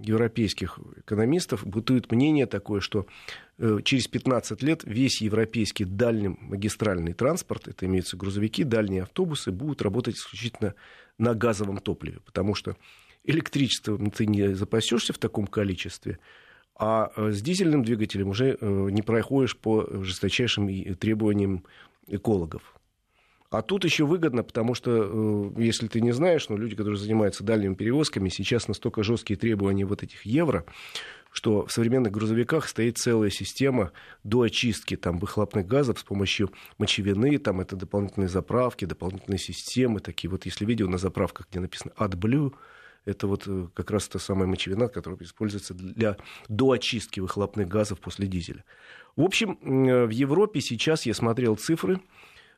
европейских 0.03 0.79
экономистов 0.97 1.67
бытует 1.67 2.13
мнение 2.13 2.47
такое, 2.47 2.81
что 2.81 3.07
через 3.85 4.09
15 4.09 4.63
лет 4.63 4.83
весь 4.85 5.21
европейский 5.21 5.85
дальний 5.85 6.37
магистральный 6.41 7.13
транспорт, 7.13 7.69
это 7.69 7.87
имеются 7.87 8.17
грузовики, 8.17 8.65
дальние 8.65 9.03
автобусы, 9.03 9.53
будут 9.53 9.83
работать 9.83 10.17
исключительно 10.17 10.75
на 11.19 11.35
газовом 11.35 11.79
топливе, 11.79 12.19
потому 12.25 12.55
что 12.55 12.77
электричество 13.23 13.99
ты 14.11 14.27
не 14.27 14.55
запасешься 14.55 15.13
в 15.13 15.19
таком 15.19 15.47
количестве, 15.47 16.19
а 16.77 17.13
э, 17.17 17.31
с 17.31 17.41
дизельным 17.41 17.85
двигателем 17.85 18.29
уже 18.29 18.59
не 18.61 19.03
проходишь 19.03 19.57
по 19.57 19.89
жесточайшим 20.03 20.95
требованиям 20.97 21.65
экологов. 22.09 22.75
А 23.55 23.63
тут 23.63 23.85
еще 23.85 24.05
выгодно, 24.05 24.43
потому 24.43 24.75
что, 24.75 25.53
э, 25.57 25.63
если 25.63 25.87
ты 25.87 26.01
не 26.01 26.13
знаешь, 26.13 26.49
но 26.49 26.57
люди, 26.57 26.75
которые 26.75 26.99
занимаются 26.99 27.45
дальними 27.45 27.75
перевозками, 27.75 28.29
сейчас 28.29 28.67
настолько 28.67 29.05
жесткие 29.05 29.39
требования 29.39 29.85
вот 29.85 30.03
этих 30.03 30.27
евро, 30.27 30.65
что 31.35 31.67
в 31.67 31.73
современных 31.73 32.13
грузовиках 32.13 32.69
стоит 32.69 32.97
целая 32.97 33.29
система 33.29 33.91
до 34.23 34.43
очистки 34.43 34.97
там, 34.97 35.19
выхлопных 35.19 35.67
газов 35.67 35.99
с 35.99 36.05
помощью 36.05 36.53
мочевины, 36.79 37.39
там 37.39 37.61
это 37.61 37.75
дополнительные 37.75 38.29
заправки, 38.29 38.85
дополнительные 38.85 39.41
системы, 39.41 39.99
такие 39.99 40.31
вот, 40.31 40.47
если 40.47 40.65
видео 40.65 40.89
на 40.89 40.97
заправках, 40.97 41.49
где 41.51 41.59
написано 41.59 41.93
AdBlue, 41.99 42.55
это 43.05 43.27
вот 43.27 43.49
э, 43.49 43.67
как 43.75 43.91
раз 43.91 44.07
та 44.07 44.21
самая 44.21 44.47
мочевина, 44.47 44.87
которая 44.87 45.19
используется 45.23 45.75
для 45.75 46.17
доочистки 46.49 47.19
выхлопных 47.19 47.67
газов 47.67 47.99
после 47.99 48.29
дизеля. 48.29 48.65
В 49.17 49.23
общем, 49.23 49.59
э, 49.61 50.07
в 50.07 50.11
Европе 50.11 50.61
сейчас 50.61 51.05
я 51.05 51.15
смотрел 51.15 51.57
цифры, 51.57 52.01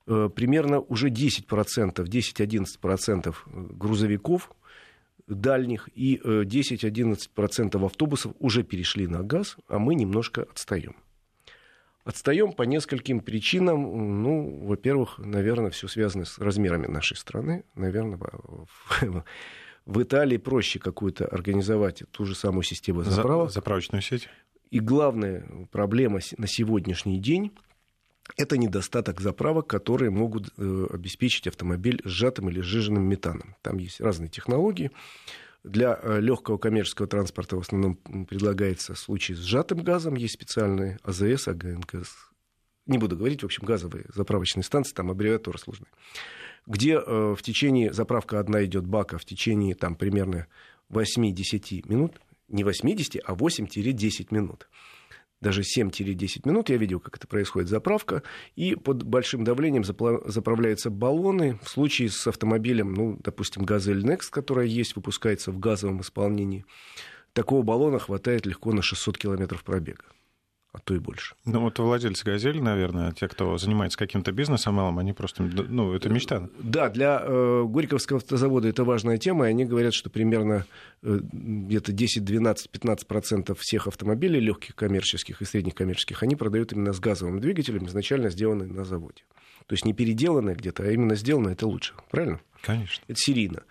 Э, 0.09 0.31
примерно 0.33 0.81
уже 0.81 1.09
10%, 1.09 2.07
10-11% 2.07 3.35
грузовиков 3.47 4.53
дальних 5.27 5.89
и 5.95 6.19
10-11% 6.19 7.81
э, 7.81 7.85
автобусов 7.85 8.33
уже 8.39 8.63
перешли 8.63 9.07
на 9.07 9.23
газ, 9.23 9.57
а 9.69 9.79
мы 9.79 9.95
немножко 9.95 10.43
отстаем. 10.43 10.97
Отстаем 12.05 12.53
по 12.53 12.63
нескольким 12.63 13.21
причинам. 13.21 14.23
Ну, 14.23 14.65
во-первых, 14.65 15.19
наверное, 15.19 15.71
все 15.71 15.89
связано 15.89 16.25
с 16.25 16.39
размерами 16.39 16.87
нашей 16.87 17.17
страны. 17.17 17.65
Наверное, 17.75 18.17
в, 18.19 19.01
в 19.87 20.03
Италии 20.03 20.37
проще 20.37 20.79
какую-то 20.79 21.27
организовать 21.27 22.05
ту 22.13 22.25
же 22.25 22.37
самую 22.37 22.63
систему 22.63 23.03
заправок. 23.03 23.51
Заправочную 23.51 24.03
сеть. 24.03 24.29
И 24.71 24.79
главная 24.79 25.49
проблема 25.73 26.21
на 26.39 26.47
сегодняшний 26.47 27.19
день 27.19 27.53
это 28.37 28.57
недостаток 28.59 29.21
заправок, 29.21 29.67
которые 29.67 30.11
могут 30.11 30.53
э, 30.57 30.87
обеспечить 30.93 31.47
автомобиль 31.47 32.01
сжатым 32.05 32.49
или 32.49 32.61
сжиженным 32.61 33.05
метаном. 33.05 33.57
Там 33.63 33.79
есть 33.79 34.01
разные 34.01 34.29
технологии. 34.29 34.91
Для 35.63 35.99
э, 36.01 36.21
легкого 36.21 36.59
коммерческого 36.59 37.09
транспорта 37.09 37.57
в 37.57 37.61
основном 37.61 37.97
предлагается 37.97 38.95
случай 38.95 39.35
с 39.35 39.39
сжатым 39.39 39.83
газом. 39.83 40.15
Есть 40.15 40.35
специальные 40.35 40.99
АЗС, 41.03 41.49
АГНКС. 41.49 42.31
Не 42.87 42.99
буду 42.99 43.17
говорить, 43.17 43.43
в 43.43 43.47
общем, 43.47 43.65
газовые 43.65 44.07
заправочные 44.15 44.63
станции, 44.63 44.95
там 44.95 45.11
аббревиатура 45.11 45.59
сложная. 45.59 45.91
Где 46.67 46.95
э, 46.95 47.35
в 47.37 47.43
течение, 47.43 47.93
заправка 47.93 48.39
одна 48.39 48.65
идет 48.65 48.87
бака 48.87 49.19
в 49.19 49.25
течение 49.25 49.75
там 49.75 49.95
примерно 49.95 50.47
8-10 50.91 51.89
минут, 51.89 52.21
не 52.49 52.65
80, 52.65 53.23
а 53.25 53.35
8-10 53.35 54.29
минут 54.31 54.69
даже 55.47 55.63
7-10 55.63 56.41
минут. 56.45 56.71
Я 56.71 56.77
видел, 56.77 56.99
как 56.99 57.19
это 57.19 57.29
происходит, 57.29 57.69
заправка. 57.69 58.25
И 58.57 58.75
под 58.75 59.05
большим 59.05 59.45
давлением 59.45 59.85
заправляются 59.85 60.91
баллоны. 60.91 61.57
В 61.63 61.69
случае 61.69 62.11
с 62.11 62.27
автомобилем, 62.27 62.93
ну, 62.93 63.17
допустим, 63.23 63.63
«Газель 63.63 64.05
Next», 64.05 64.31
которая 64.31 64.67
есть, 64.67 64.97
выпускается 64.97 65.53
в 65.53 65.61
газовом 65.61 66.01
исполнении, 66.01 66.65
такого 67.33 67.63
баллона 67.63 68.01
хватает 68.01 68.45
легко 68.45 68.73
на 68.73 68.83
600 68.83 69.19
километров 69.19 69.63
пробега 69.63 70.05
а 70.77 70.81
то 70.85 70.95
и 70.95 70.99
больше. 70.99 71.35
Ну 71.47 71.61
вот 71.61 71.79
владельцы 71.79 72.23
«Газели», 72.23 72.61
наверное, 72.61 73.11
те, 73.13 73.29
кто 73.29 73.57
занимается 73.57 73.97
каким-то 73.97 74.31
бизнесом 74.31 74.75
малым, 74.75 74.99
они 74.99 75.15
просто, 75.15 75.43
ну, 75.43 75.95
это 75.95 76.11
мечта. 76.11 76.51
Да, 76.59 76.91
для 76.91 77.23
э, 77.23 77.65
Горьковского 77.67 78.19
автозавода 78.19 78.69
это 78.69 78.85
важная 78.85 79.17
тема, 79.17 79.47
и 79.47 79.51
они 79.51 79.65
говорят, 79.65 79.95
что 79.95 80.11
примерно 80.11 80.67
э, 81.03 81.19
где-то 81.33 81.93
10, 81.93 82.25
12, 82.25 82.69
15 82.69 83.07
процентов 83.07 83.59
всех 83.61 83.87
автомобилей 83.87 84.39
легких 84.39 84.75
коммерческих 84.75 85.41
и 85.41 85.47
средних 85.47 85.75
коммерческих, 85.75 86.23
они 86.23 86.37
продают 86.37 86.75
именно 86.75 86.93
с 86.93 87.01
газовым 87.01 87.41
двигателем, 87.41 87.87
изначально 87.87 88.29
сделанные 88.29 88.69
на 88.69 88.85
заводе. 88.85 89.23
То 89.67 89.73
есть 89.73 89.87
не 89.87 89.95
переделанное 89.95 90.55
где-то, 90.55 90.83
а 90.83 90.91
именно 90.91 91.15
сделанное 91.15 91.55
это 91.55 91.67
лучше. 91.67 91.95
Правильно? 92.11 92.41
Конечно. 92.61 93.03
Это 93.09 93.19
серийно. 93.19 93.63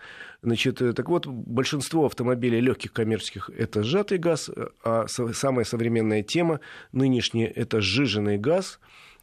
Значит, 0.42 0.82
э, 0.82 0.92
так 0.92 1.08
вот, 1.08 1.26
большинство 1.26 2.06
автомобилей 2.06 2.60
легких 2.60 2.92
коммерческих– 2.92 3.50
это 3.56 3.82
сжатый 3.82 4.18
газ, 4.18 4.50
а 4.84 5.06
самая 5.08 5.64
современная 5.64 6.22
тема 6.22 6.60
нынешняя– 6.92 7.48
это 7.54 7.80
сжиженный 7.80 8.38
газ, 8.38 8.78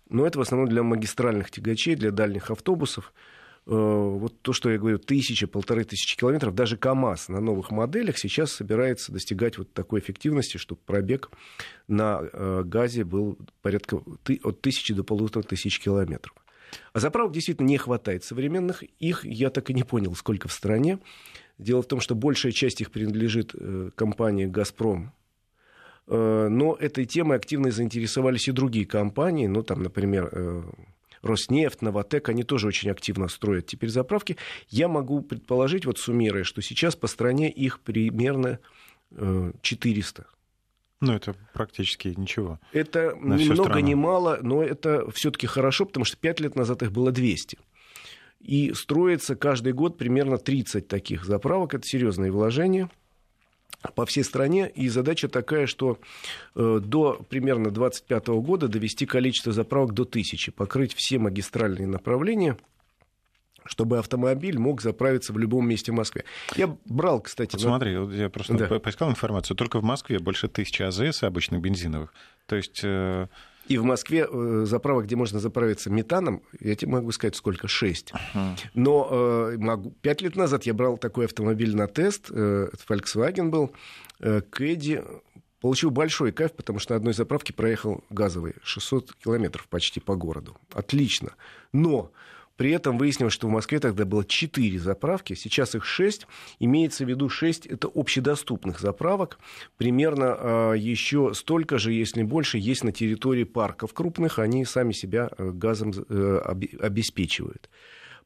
но 0.10 0.26
это 0.26 0.40
в 0.40 0.42
основном 0.42 0.70
для 0.70 0.84
магистральных 0.84 1.52
тягачей, 1.52 1.96
для 1.96 2.12
дальних 2.12 2.52
автобусов. 2.52 3.14
Э, 3.66 3.72
вот 3.72 4.42
то, 4.42 4.52
что 4.54 4.70
я 4.70 4.78
говорю, 4.78 4.98
тысяча, 5.00 5.48
полторы 5.48 5.86
тысячи 5.86 6.18
километров, 6.18 6.54
даже 6.54 6.78
КАМАЗ 6.78 7.30
на 7.30 7.40
новых 7.40 7.72
моделях 7.72 8.18
сейчас 8.18 8.52
собирается 8.52 9.12
достигать 9.12 9.58
вот 9.58 9.72
такой 9.74 10.02
эффективности, 10.02 10.58
чтобы 10.58 10.82
пробег 10.86 11.32
на 11.88 12.22
э, 12.22 12.64
газе 12.66 13.06
был 13.06 13.38
порядка 13.62 14.02
от 14.44 14.62
тысячи 14.62 14.94
до 14.94 15.04
полутора 15.04 15.44
тысяч 15.44 15.80
километров. 15.80 16.36
А 16.94 17.00
заправок 17.00 17.32
действительно 17.32 17.68
не 17.68 17.78
хватает 17.78 18.24
современных. 18.24 18.84
Их 19.00 19.26
я 19.26 19.50
так 19.50 19.70
и 19.70 19.74
не 19.74 19.84
понял, 19.84 20.16
сколько 20.16 20.48
в 20.48 20.54
стране. 20.54 21.00
Дело 21.58 21.82
в 21.82 21.88
том, 21.88 22.00
что 22.00 22.16
большая 22.16 22.52
часть 22.52 22.82
их 22.82 22.92
принадлежит 22.92 23.52
э, 23.54 23.92
компании 23.96 24.46
«Газпром», 24.46 25.14
э, 26.08 26.48
но 26.50 26.76
этой 26.76 27.06
темой 27.06 27.38
активно 27.38 27.72
заинтересовались 27.72 28.48
и 28.48 28.52
другие 28.52 28.86
компании, 28.86 29.48
ну, 29.48 29.62
там, 29.64 29.84
например, 29.84 30.30
э, 30.32 30.64
Роснефть, 31.22 31.82
Новотек, 31.82 32.28
они 32.30 32.44
тоже 32.44 32.68
очень 32.68 32.90
активно 32.90 33.28
строят 33.30 33.68
теперь 33.68 33.90
заправки. 33.90 34.36
Я 34.68 34.88
могу 34.88 35.22
предположить, 35.22 35.86
вот 35.86 35.98
суммируя, 35.98 36.44
что 36.44 36.62
сейчас 36.62 36.96
по 36.96 37.08
стране 37.08 37.50
их 37.50 37.80
примерно 37.80 38.60
400. 39.62 40.26
Ну, 41.04 41.14
это 41.14 41.36
практически 41.54 42.14
ничего. 42.16 42.60
Это 42.72 43.14
ни 43.22 43.50
много 43.50 43.82
ни 43.82 43.94
мало, 43.94 44.40
но 44.42 44.64
это 44.64 45.10
все-таки 45.12 45.48
хорошо, 45.48 45.86
потому 45.86 46.06
что 46.06 46.16
5 46.18 46.40
лет 46.40 46.56
назад 46.56 46.82
их 46.82 46.92
было 46.94 47.12
200. 47.12 47.58
И 48.40 48.74
строится 48.74 49.36
каждый 49.36 49.74
год 49.74 49.98
примерно 49.98 50.38
30 50.38 50.88
таких 50.88 51.26
заправок. 51.26 51.74
Это 51.74 51.86
серьезные 51.86 52.32
вложения 52.32 52.90
по 53.96 54.06
всей 54.06 54.24
стране. 54.24 54.72
И 54.74 54.88
задача 54.88 55.28
такая, 55.28 55.68
что 55.68 56.00
э, 56.56 56.80
до 56.82 57.22
примерно 57.30 57.70
2025 57.70 58.28
года 58.42 58.68
довести 58.70 59.06
количество 59.06 59.52
заправок 59.52 59.94
до 59.94 60.06
тысячи, 60.06 60.52
покрыть 60.54 60.94
все 60.96 61.20
магистральные 61.20 61.88
направления– 61.88 62.58
чтобы 63.66 64.00
автомобиль 64.00 64.58
мог 64.60 64.82
заправиться 64.82 65.34
в 65.34 65.38
любом 65.38 65.68
месте 65.68 65.92
в 65.92 65.96
Москве. 65.96 66.26
Я 66.56 66.76
брал, 66.86 67.22
кстати... 67.22 67.54
Вот 67.54 67.62
смотри, 67.62 67.98
вот 67.98 68.14
я 68.14 68.30
просто 68.30 68.54
да. 68.56 68.80
поискал 68.80 69.10
информацию. 69.10 69.56
Только 69.58 69.80
в 69.80 69.84
Москве 69.84 70.20
больше 70.20 70.48
тысячи 70.48 70.82
АЗС 70.82 71.24
обычных 71.24 71.62
бензиновых. 71.62 72.14
То 72.48 72.56
есть... 72.56 72.82
Э, 72.84 73.28
и 73.68 73.78
в 73.78 73.84
Москве 73.84 74.28
э, 74.30 74.64
заправок, 74.66 75.06
где 75.06 75.16
можно 75.16 75.40
заправиться 75.40 75.90
метаном, 75.90 76.42
я 76.60 76.76
тебе 76.76 76.92
могу 76.92 77.12
сказать, 77.12 77.36
сколько? 77.36 77.68
Шесть. 77.68 78.12
Uh-huh. 78.12 78.60
Но 78.74 79.08
э, 79.54 79.58
могу... 79.58 79.92
пять 80.02 80.22
лет 80.22 80.36
назад 80.36 80.64
я 80.64 80.74
брал 80.74 80.98
такой 80.98 81.26
автомобиль 81.26 81.76
на 81.76 81.88
тест, 81.88 82.30
э, 82.30 82.70
Volkswagen 82.90 83.50
был, 83.50 83.72
э, 84.20 84.42
Кэдди, 84.42 85.04
получил 85.62 85.92
большой 85.92 86.34
кайф, 86.34 86.52
потому 86.52 86.80
что 86.80 86.94
на 86.94 86.98
одной 86.98 87.14
заправке 87.14 87.54
проехал 87.54 88.04
газовый 88.10 88.56
600 88.64 89.14
километров 89.16 89.66
почти 89.70 90.02
по 90.02 90.16
городу. 90.16 90.58
Отлично. 90.74 91.36
Но 91.72 92.12
при 92.56 92.72
этом 92.72 92.98
выяснилось, 92.98 93.34
что 93.34 93.48
в 93.48 93.52
Москве 93.52 93.80
тогда 93.80 94.06
было 94.06 94.24
4 94.24 94.80
заправки, 94.80 95.34
сейчас 95.34 95.74
их 95.76 95.86
6. 95.86 96.28
Имеется 96.60 97.06
в 97.06 97.10
виду 97.10 97.30
6 97.30 97.66
это 97.66 97.90
общедоступных 97.94 98.80
заправок. 98.80 99.40
Примерно 99.78 100.38
э, 100.38 100.74
еще 100.78 101.34
столько 101.34 101.80
же, 101.80 101.94
если 101.94 102.22
больше, 102.24 102.60
есть 102.60 102.84
на 102.84 102.92
территории 102.92 103.44
парков 103.44 103.94
крупных. 103.94 104.38
Они 104.38 104.66
сами 104.66 104.92
себя 104.92 105.30
э, 105.38 105.52
газом 105.52 105.92
э, 105.92 106.42
обеспечивают. 106.80 107.70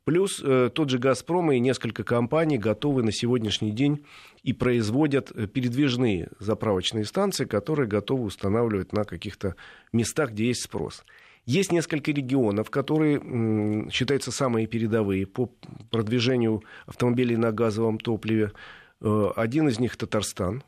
Плюс 0.07 0.41
э, 0.41 0.69
тот 0.74 0.89
же 0.89 1.00
«Газпром» 1.00 1.51
и 1.51 1.60
несколько 1.60 2.05
компаний 2.05 2.57
готовы 2.57 3.03
на 3.03 3.12
сегодняшний 3.12 3.72
день 3.72 4.05
и 4.41 4.53
производят 4.53 5.31
э, 5.31 5.48
передвижные 5.48 6.29
заправочные 6.39 7.03
станции, 7.03 7.43
которые 7.43 7.89
готовы 7.89 8.24
устанавливать 8.24 8.93
на 8.93 9.03
каких-то 9.03 9.55
местах, 9.91 10.31
где 10.31 10.48
есть 10.48 10.63
спрос. 10.63 11.03
Есть 11.48 11.72
несколько 11.72 12.12
регионов, 12.12 12.70
которые 12.70 13.89
считаются 13.89 14.32
самые 14.32 14.68
передовые 14.68 15.25
по 15.25 15.50
продвижению 15.89 16.62
автомобилей 16.86 17.38
на 17.38 17.54
газовом 17.54 18.00
топливе. 18.00 18.51
Э, 19.00 19.30
один 19.34 19.70
из 19.70 19.80
них 19.80 19.96
Татарстан, 19.96 20.62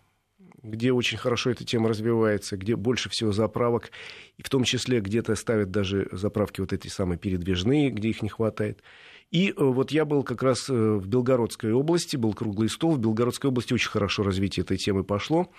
где 0.64 0.94
очень 0.94 1.18
хорошо 1.18 1.50
эта 1.50 1.66
тема 1.66 1.90
развивается, 1.90 2.56
где 2.56 2.78
больше 2.78 3.10
всего 3.10 3.34
заправок, 3.34 3.92
и 4.38 4.42
в 4.42 4.48
том 4.48 4.64
числе 4.64 5.02
где-то 5.02 5.36
ставят 5.36 5.70
даже 5.70 6.08
заправки 6.14 6.62
вот 6.62 6.72
эти 6.72 6.88
самые 6.88 7.20
передвижные, 7.20 7.90
где 7.90 8.08
их 8.08 8.22
не 8.22 8.30
хватает. 8.30 8.82
И 9.32 9.50
э, 9.50 9.54
вот 9.58 9.92
я 9.92 10.06
был 10.06 10.24
как 10.24 10.42
раз 10.44 10.70
э, 10.70 10.74
в 10.74 11.08
Белгородской 11.08 11.74
области, 11.74 12.16
был 12.16 12.34
круглый 12.34 12.70
стол. 12.70 12.94
В 12.94 13.00
Белгородской 13.00 13.50
области 13.50 13.74
очень 13.74 13.90
хорошо 13.90 14.24
развитие 14.24 14.64
этой 14.64 14.78
темы 14.78 15.04
пошло. 15.04 15.52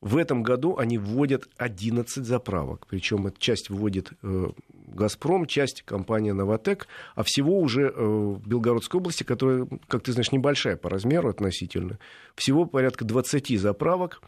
В 0.00 0.16
этом 0.16 0.44
году 0.44 0.76
они 0.76 0.96
вводят 0.96 1.48
11 1.56 2.24
заправок. 2.24 2.86
Причем 2.86 3.26
эта 3.26 3.40
часть 3.40 3.68
вводит 3.68 4.12
э, 4.22 4.46
«Газпром», 4.70 5.46
часть 5.46 5.82
компания 5.82 6.32
«Новотек», 6.32 6.86
а 7.16 7.24
всего 7.24 7.58
уже 7.58 7.88
э, 7.88 7.92
в 7.96 8.46
Белгородской 8.46 9.00
области, 9.00 9.24
которая, 9.24 9.66
как 9.88 10.04
ты 10.04 10.12
знаешь, 10.12 10.30
небольшая 10.30 10.76
по 10.76 10.88
размеру 10.88 11.28
относительно, 11.28 11.98
всего 12.36 12.64
порядка 12.64 13.04
20 13.04 13.60
заправок. 13.60 14.22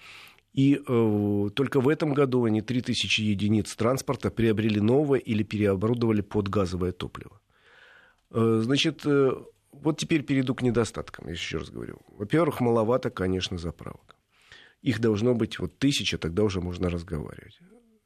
И 0.55 0.83
э, 0.85 1.50
только 1.55 1.81
в 1.81 1.89
этом 1.89 2.15
году 2.15 2.45
они 2.45 2.62
3000 2.62 3.21
единиц 3.21 3.77
транспорта 3.77 4.33
приобрели 4.33 4.81
новое 4.81 5.21
или 5.21 5.45
переоборудовали 5.45 6.21
под 6.21 6.49
газовое 6.49 6.91
топливо. 6.91 7.41
Э, 8.33 8.61
значит, 8.65 9.03
э, 9.07 9.37
вот 9.71 9.99
теперь 9.99 10.25
перейду 10.25 10.57
к 10.57 10.62
недостаткам, 10.62 11.29
еще 11.29 11.59
раз 11.59 11.71
говорю. 11.71 11.99
Во-первых, 12.09 12.59
маловато, 12.59 13.11
конечно, 13.11 13.57
заправок 13.57 14.17
их 14.83 15.01
должно 15.01 15.35
быть 15.35 15.59
вот 15.59 15.79
тысяча, 15.79 16.19
тогда 16.19 16.43
уже 16.43 16.61
можно 16.61 16.89
разговаривать. 16.89 17.59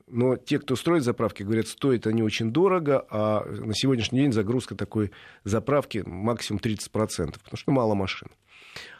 Но 0.06 0.36
те, 0.36 0.58
кто 0.58 0.76
строит 0.76 1.02
заправки, 1.02 1.42
говорят, 1.42 1.66
стоят 1.66 2.06
они 2.06 2.22
очень 2.22 2.50
дорого, 2.50 3.06
а 3.10 3.44
на 3.44 3.74
сегодняшний 3.74 4.20
день 4.20 4.32
загрузка 4.32 4.74
такой 4.74 5.12
заправки 5.44 6.02
максимум 6.04 6.60
30%, 6.62 6.88
потому 6.88 7.56
что 7.56 7.72
мало 7.72 7.94
машин. 7.94 8.28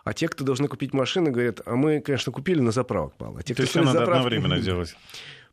А 0.05 0.13
те, 0.13 0.29
кто 0.29 0.45
должны 0.45 0.69
купить 0.69 0.93
машины, 0.93 1.31
говорят, 1.31 1.61
а 1.67 1.77
мы, 1.77 2.01
конечно, 2.01 2.33
купили, 2.33 2.61
но 2.61 2.71
заправок 2.71 3.15
мало. 3.19 3.41
А 3.41 3.43
те, 3.43 3.55
То 3.55 3.63
есть 3.63 3.71
все 3.71 3.81
надо 3.81 4.01
заправки... 4.01 4.19
одновременно 4.19 4.61
делать. 4.63 4.97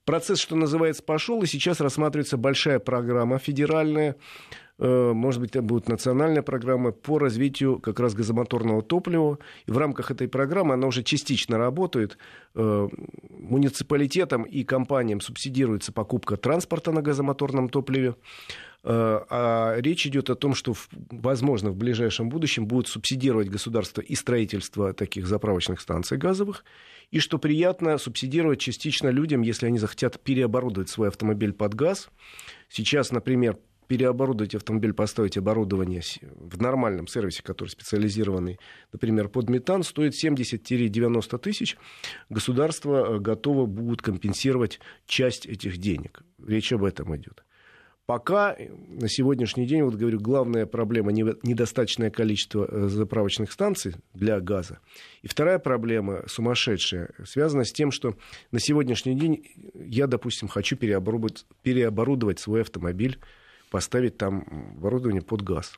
Процесс, 0.05 0.39
что 0.39 0.55
называется, 0.55 1.03
пошел, 1.03 1.41
и 1.43 1.47
сейчас 1.47 1.79
рассматривается 1.79 2.37
большая 2.37 2.79
программа 2.79 3.37
федеральная 3.39 4.15
Э, 4.81 5.13
может 5.13 5.39
быть, 5.39 5.51
это 5.51 5.61
будет 5.61 5.87
национальная 5.87 6.41
программа 6.41 6.91
по 6.91 7.19
развитию 7.19 7.79
как 7.79 7.99
раз 7.99 8.15
газомоторного 8.15 8.81
топлива. 8.81 9.37
И 9.67 9.71
в 9.71 9.77
рамках 9.77 10.09
этой 10.09 10.27
программы 10.27 10.73
она 10.73 10.87
уже 10.87 11.03
частично 11.03 11.59
работает. 11.59 12.17
Э, 12.55 12.89
муниципалитетам 13.29 14.43
и 14.43 14.63
компаниям 14.63 15.21
субсидируется 15.21 15.91
покупка 15.93 16.35
транспорта 16.35 16.91
на 16.91 17.03
газомоторном 17.03 17.69
топливе. 17.69 18.15
Э, 18.83 19.19
а 19.29 19.75
речь 19.79 20.07
идет 20.07 20.29
о 20.29 20.35
том, 20.35 20.55
что, 20.55 20.73
возможно, 21.09 21.71
в 21.71 21.75
ближайшем 21.75 22.29
будущем 22.29 22.67
будет 22.67 22.87
субсидировать 22.87 23.49
государство 23.49 24.01
и 24.01 24.15
строительство 24.15 24.93
таких 24.93 25.27
заправочных 25.27 25.81
станций 25.81 26.17
газовых, 26.17 26.65
и, 27.11 27.19
что 27.19 27.37
приятно, 27.37 27.97
субсидировать 27.97 28.59
частично 28.59 29.09
людям, 29.09 29.41
если 29.41 29.67
они 29.67 29.77
захотят 29.77 30.19
переоборудовать 30.19 30.89
свой 30.89 31.09
автомобиль 31.09 31.53
под 31.53 31.75
газ. 31.75 32.09
Сейчас, 32.69 33.11
например, 33.11 33.57
переоборудовать 33.87 34.55
автомобиль, 34.55 34.93
поставить 34.93 35.37
оборудование 35.37 36.01
в 36.21 36.61
нормальном 36.61 37.07
сервисе, 37.07 37.43
который 37.43 37.67
специализированный, 37.67 38.57
например, 38.93 39.27
под 39.27 39.49
метан, 39.49 39.83
стоит 39.83 40.13
70-90 40.13 41.37
тысяч. 41.39 41.77
Государство 42.29 43.17
э, 43.17 43.19
готово 43.19 43.65
будет 43.65 44.01
компенсировать 44.01 44.79
часть 45.05 45.45
этих 45.45 45.77
денег. 45.77 46.23
Речь 46.43 46.71
об 46.71 46.85
этом 46.85 47.15
идет. 47.17 47.43
Пока 48.11 48.53
э, 48.53 48.67
на 48.89 49.07
сегодняшний 49.07 49.65
день, 49.65 49.83
вот 49.83 49.95
говорю, 49.95 50.19
главная 50.19 50.65
проблема 50.65 51.13
недостаточное 51.13 52.11
количество 52.11 52.67
э, 52.69 52.89
заправочных 52.89 53.53
станций 53.53 53.95
для 54.13 54.41
газа. 54.41 54.79
И 55.21 55.29
вторая 55.29 55.59
проблема, 55.59 56.23
сумасшедшая, 56.27 57.11
связана 57.23 57.63
с 57.63 57.71
тем, 57.71 57.89
что 57.89 58.17
на 58.51 58.59
сегодняшний 58.59 59.15
день 59.15 59.47
я, 59.75 60.07
допустим, 60.07 60.49
хочу 60.49 60.75
переоборудовать, 60.75 61.45
переоборудовать 61.63 62.41
свой 62.41 62.63
автомобиль 62.63 63.17
поставить 63.69 64.17
там 64.17 64.73
оборудование 64.75 65.21
под 65.21 65.43
газ. 65.43 65.77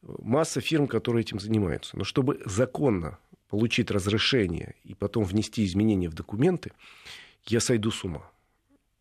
Масса 0.00 0.62
фирм, 0.62 0.86
которые 0.86 1.24
этим 1.24 1.40
занимаются. 1.40 1.94
Но 1.98 2.04
чтобы 2.04 2.40
законно 2.46 3.18
получить 3.50 3.90
разрешение 3.90 4.76
и 4.82 4.94
потом 4.94 5.24
внести 5.24 5.62
изменения 5.66 6.08
в 6.08 6.14
документы, 6.14 6.72
я 7.44 7.60
сойду 7.60 7.90
с 7.90 8.02
ума. 8.02 8.30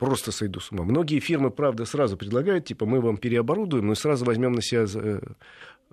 Просто 0.03 0.33
сойду 0.33 0.59
с 0.59 0.69
ума. 0.71 0.83
Многие 0.83 1.19
фирмы, 1.19 1.49
правда, 1.49 1.85
сразу 1.85 2.17
предлагают, 2.17 2.65
типа, 2.65 2.85
мы 2.85 2.99
вам 2.99 3.15
переоборудуем, 3.15 3.87
но 3.87 3.95
сразу 3.95 4.25
возьмем 4.25 4.51
на 4.51 4.61
себя 4.61 4.85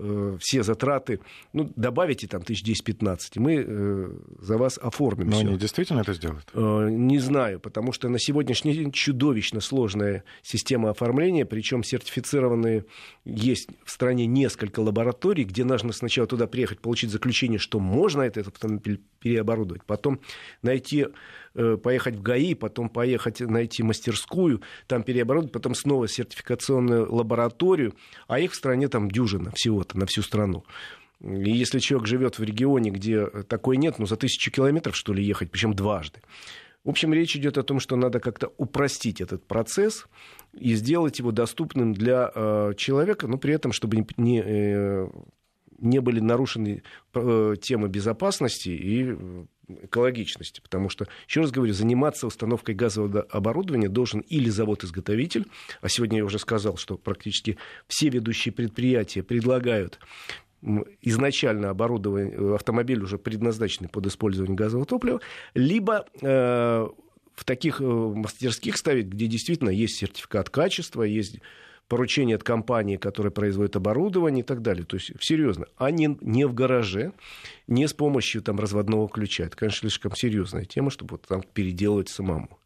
э, 0.00 0.36
все 0.40 0.62
затраты, 0.62 1.20
ну, 1.52 1.70
добавите 1.76 2.26
там 2.26 2.42
тысяч 2.42 2.82
10-15, 2.82 3.18
мы 3.36 3.64
э, 3.66 4.10
за 4.40 4.58
вас 4.58 4.78
оформим 4.78 5.28
Но 5.28 5.36
всё. 5.36 5.48
они 5.48 5.58
действительно 5.58 6.00
это 6.00 6.14
сделают? 6.14 6.46
Э, 6.54 6.88
не 6.90 7.18
знаю, 7.18 7.60
потому 7.60 7.92
что 7.92 8.08
на 8.08 8.18
сегодняшний 8.18 8.72
день 8.72 8.92
чудовищно 8.92 9.60
сложная 9.60 10.24
система 10.42 10.90
оформления, 10.90 11.44
причем 11.44 11.84
сертифицированные 11.84 12.84
есть 13.24 13.68
в 13.84 13.90
стране 13.90 14.26
несколько 14.26 14.80
лабораторий, 14.80 15.44
где 15.44 15.64
нужно 15.64 15.92
сначала 15.92 16.26
туда 16.26 16.46
приехать, 16.46 16.80
получить 16.80 17.10
заключение, 17.10 17.58
что 17.58 17.78
можно 17.78 18.22
этот 18.22 18.48
автомобиль 18.48 19.00
переоборудовать, 19.20 19.84
потом 19.84 20.20
найти 20.62 21.06
Э, 21.52 21.76
поехать 21.76 22.14
в 22.14 22.22
ГАИ, 22.22 22.54
потом 22.54 22.88
поехать 22.88 23.40
найти 23.40 23.82
мастерскую, 23.82 24.62
там 24.86 25.02
переоборудовать, 25.02 25.52
потом 25.52 25.74
снова 25.74 26.06
сертификационную 26.06 27.12
лабораторию, 27.12 27.94
а 28.28 28.38
их 28.38 28.52
в 28.52 28.54
стране 28.54 28.86
там 28.86 29.10
дюжина 29.10 29.50
всего-то 29.90 29.98
на 29.98 30.06
всю 30.06 30.22
страну. 30.22 30.64
И 31.20 31.50
если 31.50 31.80
человек 31.80 32.08
живет 32.08 32.38
в 32.38 32.42
регионе, 32.42 32.90
где 32.90 33.26
такой 33.26 33.76
нет, 33.76 33.98
ну 33.98 34.06
за 34.06 34.16
тысячу 34.16 34.50
километров, 34.50 34.96
что 34.96 35.12
ли, 35.12 35.22
ехать, 35.22 35.50
причем 35.50 35.74
дважды. 35.74 36.20
В 36.82 36.88
общем, 36.88 37.12
речь 37.12 37.36
идет 37.36 37.58
о 37.58 37.62
том, 37.62 37.78
что 37.78 37.96
надо 37.96 38.20
как-то 38.20 38.52
упростить 38.56 39.20
этот 39.20 39.46
процесс 39.46 40.06
и 40.54 40.74
сделать 40.74 41.18
его 41.18 41.30
доступным 41.30 41.92
для 41.92 42.30
э, 42.34 42.72
человека, 42.76 43.26
но 43.26 43.36
при 43.36 43.52
этом, 43.52 43.72
чтобы 43.72 44.06
не, 44.16 44.42
э, 44.42 45.08
не 45.78 46.00
были 46.00 46.20
нарушены 46.20 46.82
э, 47.12 47.54
темы 47.60 47.88
безопасности 47.88 48.70
и 48.70 49.14
экологичности, 49.82 50.60
потому 50.60 50.88
что, 50.88 51.06
еще 51.28 51.40
раз 51.40 51.50
говорю, 51.50 51.72
заниматься 51.72 52.26
установкой 52.26 52.74
газового 52.74 53.22
оборудования 53.22 53.88
должен 53.88 54.20
или 54.20 54.48
завод-изготовитель, 54.48 55.46
а 55.80 55.88
сегодня 55.88 56.18
я 56.18 56.24
уже 56.24 56.38
сказал, 56.38 56.76
что 56.76 56.96
практически 56.96 57.58
все 57.86 58.08
ведущие 58.08 58.52
предприятия 58.52 59.22
предлагают 59.22 59.98
изначально 61.00 61.70
оборудование, 61.70 62.54
автомобиль 62.54 63.02
уже 63.02 63.16
предназначенный 63.18 63.88
под 63.88 64.06
использование 64.06 64.56
газового 64.56 64.86
топлива, 64.86 65.20
либо 65.54 66.04
э, 66.20 66.86
в 67.34 67.44
таких 67.44 67.80
мастерских 67.80 68.76
ставить, 68.76 69.06
где 69.06 69.26
действительно 69.26 69.70
есть 69.70 69.96
сертификат 69.96 70.50
качества, 70.50 71.02
есть 71.02 71.38
поручение 71.90 72.36
от 72.36 72.44
компании, 72.44 72.96
которая 72.96 73.32
производит 73.32 73.74
оборудование 73.74 74.44
и 74.44 74.46
так 74.46 74.62
далее. 74.62 74.84
То 74.86 74.96
есть 74.96 75.10
серьезно, 75.20 75.66
а 75.76 75.90
не, 75.90 76.16
не 76.20 76.46
в 76.46 76.54
гараже, 76.54 77.12
не 77.66 77.88
с 77.88 77.92
помощью 77.92 78.42
там, 78.42 78.60
разводного 78.60 79.08
ключа. 79.08 79.44
Это, 79.44 79.56
конечно, 79.56 79.80
слишком 79.80 80.14
серьезная 80.14 80.64
тема, 80.64 80.90
чтобы 80.90 81.14
вот 81.14 81.22
там 81.26 81.42
переделывать 81.42 82.08
самому. 82.08 82.60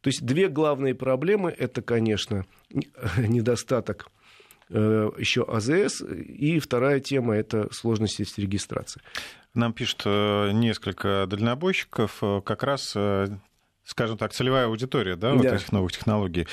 То 0.00 0.08
есть 0.08 0.26
две 0.26 0.48
главные 0.48 0.94
проблемы– 0.94 1.54
это, 1.58 1.82
конечно, 1.82 2.46
недостаток 3.16 4.08
э, 4.70 5.10
еще 5.18 5.44
АЗС, 5.44 6.02
и 6.02 6.58
вторая 6.58 6.98
тема– 6.98 7.36
это 7.36 7.72
сложности 7.72 8.24
с 8.24 8.36
регистрацией. 8.38 9.04
Нам 9.54 9.72
пишут 9.72 10.02
э, 10.04 10.50
несколько 10.50 11.26
дальнобойщиков, 11.28 12.18
э, 12.22 12.40
как 12.44 12.64
раз 12.64 12.96
скажем 13.86 14.16
так, 14.16 14.32
целевая 14.32 14.66
аудитория 14.66 15.14
да, 15.14 15.30
да. 15.30 15.36
вот 15.36 15.44
этих 15.44 15.70
новых 15.70 15.92
технологий. 15.92 16.46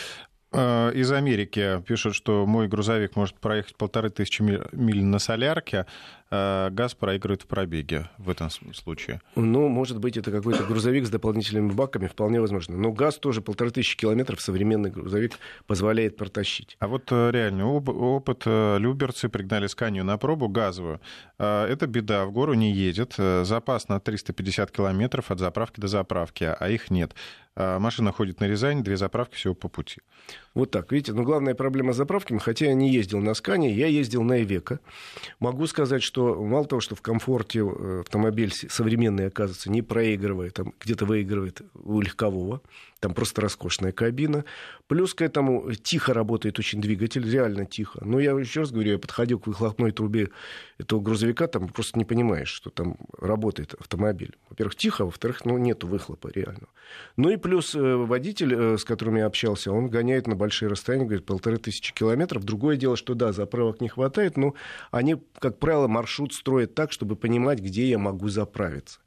Э, 0.53 0.91
из 0.93 1.11
Америки 1.11 1.81
пишут, 1.87 2.15
что 2.15 2.45
мой 2.45 2.67
грузовик 2.67 3.15
может 3.15 3.35
проехать 3.35 3.75
полторы 3.75 4.09
тысячи 4.09 4.41
миль 4.41 5.03
на 5.03 5.19
солярке, 5.19 5.85
газ 6.31 6.95
проигрывает 6.95 7.41
в 7.41 7.47
пробеге 7.47 8.09
в 8.17 8.29
этом 8.29 8.49
случае. 8.49 9.21
Ну, 9.35 9.67
может 9.67 9.99
быть, 9.99 10.17
это 10.17 10.31
какой-то 10.31 10.63
грузовик 10.63 11.05
с 11.05 11.09
дополнительными 11.09 11.71
баками, 11.71 12.07
вполне 12.07 12.39
возможно. 12.39 12.77
Но 12.77 12.91
газ 12.91 13.17
тоже 13.17 13.41
полторы 13.41 13.71
тысячи 13.71 13.97
километров 13.97 14.39
современный 14.41 14.89
грузовик 14.89 15.33
позволяет 15.67 16.15
протащить. 16.15 16.77
А 16.79 16.87
вот 16.87 17.11
э, 17.11 17.31
реальный 17.31 17.65
опыт. 17.65 18.43
Э, 18.45 18.77
люберцы 18.79 19.29
пригнали 19.29 19.67
сканию 19.67 20.05
на 20.05 20.17
пробу 20.17 20.47
газовую. 20.47 21.01
Это 21.37 21.87
беда, 21.87 22.25
в 22.25 22.31
гору 22.31 22.53
не 22.53 22.71
едет. 22.71 23.15
Запас 23.17 23.87
на 23.89 23.99
350 23.99 24.71
километров 24.71 25.31
от 25.31 25.39
заправки 25.39 25.79
до 25.79 25.87
заправки, 25.87 26.43
а 26.43 26.69
их 26.69 26.91
нет. 26.91 27.15
Машина 27.55 28.11
ходит 28.13 28.39
на 28.39 28.45
Рязань, 28.45 28.83
две 28.83 28.95
заправки 28.95 29.35
всего 29.35 29.53
по 29.53 29.67
пути. 29.67 30.01
Вот 30.53 30.71
так, 30.71 30.91
видите, 30.91 31.13
ну 31.13 31.23
главная 31.23 31.55
проблема 31.55 31.93
с 31.93 31.97
заправками, 31.97 32.37
хотя 32.37 32.67
я 32.67 32.73
не 32.73 32.91
ездил 32.91 33.19
на 33.19 33.33
Скане, 33.33 33.73
я 33.73 33.87
ездил 33.87 34.23
на 34.23 34.41
Ивека. 34.41 34.79
Могу 35.39 35.67
сказать, 35.67 36.03
что 36.03 36.20
мало 36.21 36.65
того, 36.65 36.81
что 36.81 36.95
в 36.95 37.01
комфорте 37.01 37.59
э, 37.59 38.01
автомобиль 38.01 38.53
современный, 38.53 39.27
оказывается, 39.27 39.71
не 39.71 39.81
проигрывает, 39.81 40.53
там 40.53 40.73
где-то 40.79 41.05
выигрывает 41.05 41.61
у 41.73 42.01
легкового, 42.01 42.61
там 43.01 43.15
просто 43.15 43.41
роскошная 43.41 43.91
кабина. 43.91 44.45
Плюс 44.87 45.13
к 45.15 45.21
этому 45.21 45.73
тихо 45.73 46.13
работает 46.13 46.59
очень 46.59 46.79
двигатель, 46.79 47.29
реально 47.29 47.65
тихо. 47.65 47.99
Но 48.05 48.19
я 48.19 48.31
еще 48.31 48.61
раз 48.61 48.71
говорю, 48.71 48.91
я 48.91 48.99
подходил 48.99 49.39
к 49.39 49.47
выхлопной 49.47 49.91
трубе 49.91 50.29
этого 50.77 51.01
грузовика, 51.01 51.47
там 51.47 51.67
просто 51.67 51.97
не 51.97 52.05
понимаешь, 52.05 52.49
что 52.49 52.69
там 52.69 52.97
работает 53.17 53.73
автомобиль. 53.73 54.37
Во-первых, 54.49 54.75
тихо, 54.75 55.05
во-вторых, 55.05 55.45
ну, 55.45 55.57
нету 55.57 55.87
выхлопа 55.87 56.29
реально. 56.33 56.67
Ну 57.17 57.31
и 57.31 57.37
плюс 57.37 57.73
э, 57.73 57.79
водитель, 57.95 58.53
э, 58.53 58.77
с 58.77 58.85
которым 58.85 59.15
я 59.15 59.25
общался, 59.25 59.71
он 59.71 59.89
гоняет 59.89 60.27
на 60.27 60.35
большие 60.35 60.69
расстояния, 60.69 61.05
говорит, 61.05 61.25
полторы 61.25 61.57
тысячи 61.57 61.93
километров. 61.95 62.43
Другое 62.43 62.77
дело, 62.77 62.95
что 62.95 63.15
да, 63.15 63.31
заправок 63.31 63.81
не 63.81 63.87
хватает, 63.87 64.37
но 64.37 64.53
они, 64.91 65.15
как 65.39 65.57
правило, 65.57 65.87
маршрут 65.87 66.35
строят 66.35 66.75
так, 66.75 66.91
чтобы 66.91 67.15
понимать, 67.15 67.59
где 67.59 67.89
я 67.89 67.97
могу 67.97 68.29
заправиться. 68.29 68.99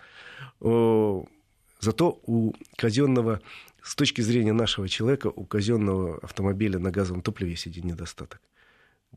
Зато 1.84 2.18
у 2.26 2.54
казенного 2.76 3.40
с 3.84 3.94
точки 3.94 4.22
зрения 4.22 4.54
нашего 4.54 4.88
человека 4.88 5.26
у 5.28 5.44
казенного 5.44 6.18
автомобиля 6.18 6.78
на 6.78 6.90
газовом 6.90 7.20
топливе 7.20 7.52
один 7.66 7.86
недостаток 7.86 8.40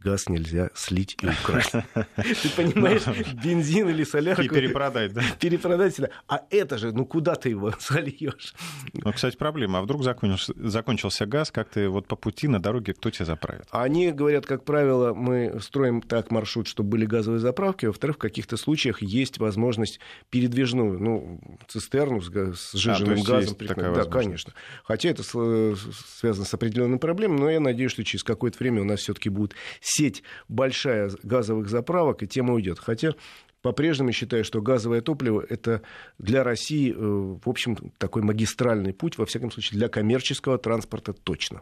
газ 0.07 0.29
нельзя 0.29 0.69
слить 0.73 1.17
и 1.21 1.27
украсть. 1.27 1.71
Ты 2.15 2.49
понимаешь, 2.55 3.03
бензин 3.43 3.89
или 3.89 4.03
солярку... 4.05 4.41
И 4.41 4.47
перепродать, 4.49 5.13
да? 5.13 5.21
Перепродать 5.39 5.93
всегда. 5.93 6.09
А 6.27 6.41
это 6.49 6.77
же, 6.77 6.93
ну 6.93 7.05
куда 7.05 7.35
ты 7.35 7.49
его 7.49 7.73
сольешь? 7.79 8.53
Ну, 8.93 9.11
кстати, 9.11 9.35
проблема. 9.35 9.79
А 9.79 9.81
вдруг 9.81 10.03
закончился, 10.03 11.25
газ, 11.25 11.51
как 11.51 11.69
ты 11.69 11.89
вот 11.89 12.07
по 12.07 12.15
пути 12.15 12.47
на 12.47 12.61
дороге, 12.61 12.93
кто 12.93 13.09
тебя 13.09 13.25
заправит? 13.25 13.65
Они 13.71 14.11
говорят, 14.11 14.45
как 14.45 14.63
правило, 14.63 15.13
мы 15.13 15.59
строим 15.59 16.01
так 16.01 16.31
маршрут, 16.31 16.67
чтобы 16.67 16.91
были 16.91 17.05
газовые 17.05 17.39
заправки. 17.39 17.85
Во-вторых, 17.85 18.15
в 18.15 18.19
каких-то 18.19 18.55
случаях 18.55 19.01
есть 19.01 19.39
возможность 19.39 19.99
передвижную, 20.29 20.99
ну, 20.99 21.41
цистерну 21.67 22.21
с, 22.21 22.29
с 22.29 22.73
жиженным 22.73 23.19
а, 23.21 23.25
газом. 23.25 23.57
да, 23.59 24.05
конечно. 24.05 24.53
Хотя 24.83 25.09
это 25.09 25.23
связано 25.23 26.45
с 26.45 26.53
определенными 26.53 26.97
проблемами, 26.97 27.39
но 27.39 27.49
я 27.49 27.59
надеюсь, 27.59 27.91
что 27.91 28.03
через 28.05 28.23
какое-то 28.23 28.57
время 28.59 28.81
у 28.81 28.85
нас 28.85 29.01
все-таки 29.01 29.29
будут 29.29 29.53
сеть 29.97 30.23
большая 30.47 31.11
газовых 31.23 31.69
заправок, 31.69 32.23
и 32.23 32.27
тема 32.27 32.53
уйдет. 32.53 32.79
Хотя 32.79 33.15
по-прежнему 33.61 34.11
считаю, 34.11 34.43
что 34.43 34.61
газовое 34.61 35.01
топливо– 35.01 35.43
это 35.49 35.81
для 36.19 36.43
России, 36.43 36.91
э, 36.91 36.95
в 36.95 37.49
общем, 37.49 37.75
такой 37.97 38.21
магистральный 38.21 38.93
путь, 38.93 39.17
во 39.17 39.25
всяком 39.25 39.51
случае, 39.51 39.79
для 39.79 39.89
коммерческого 39.89 40.57
транспорта 40.57 41.13
точно. 41.13 41.61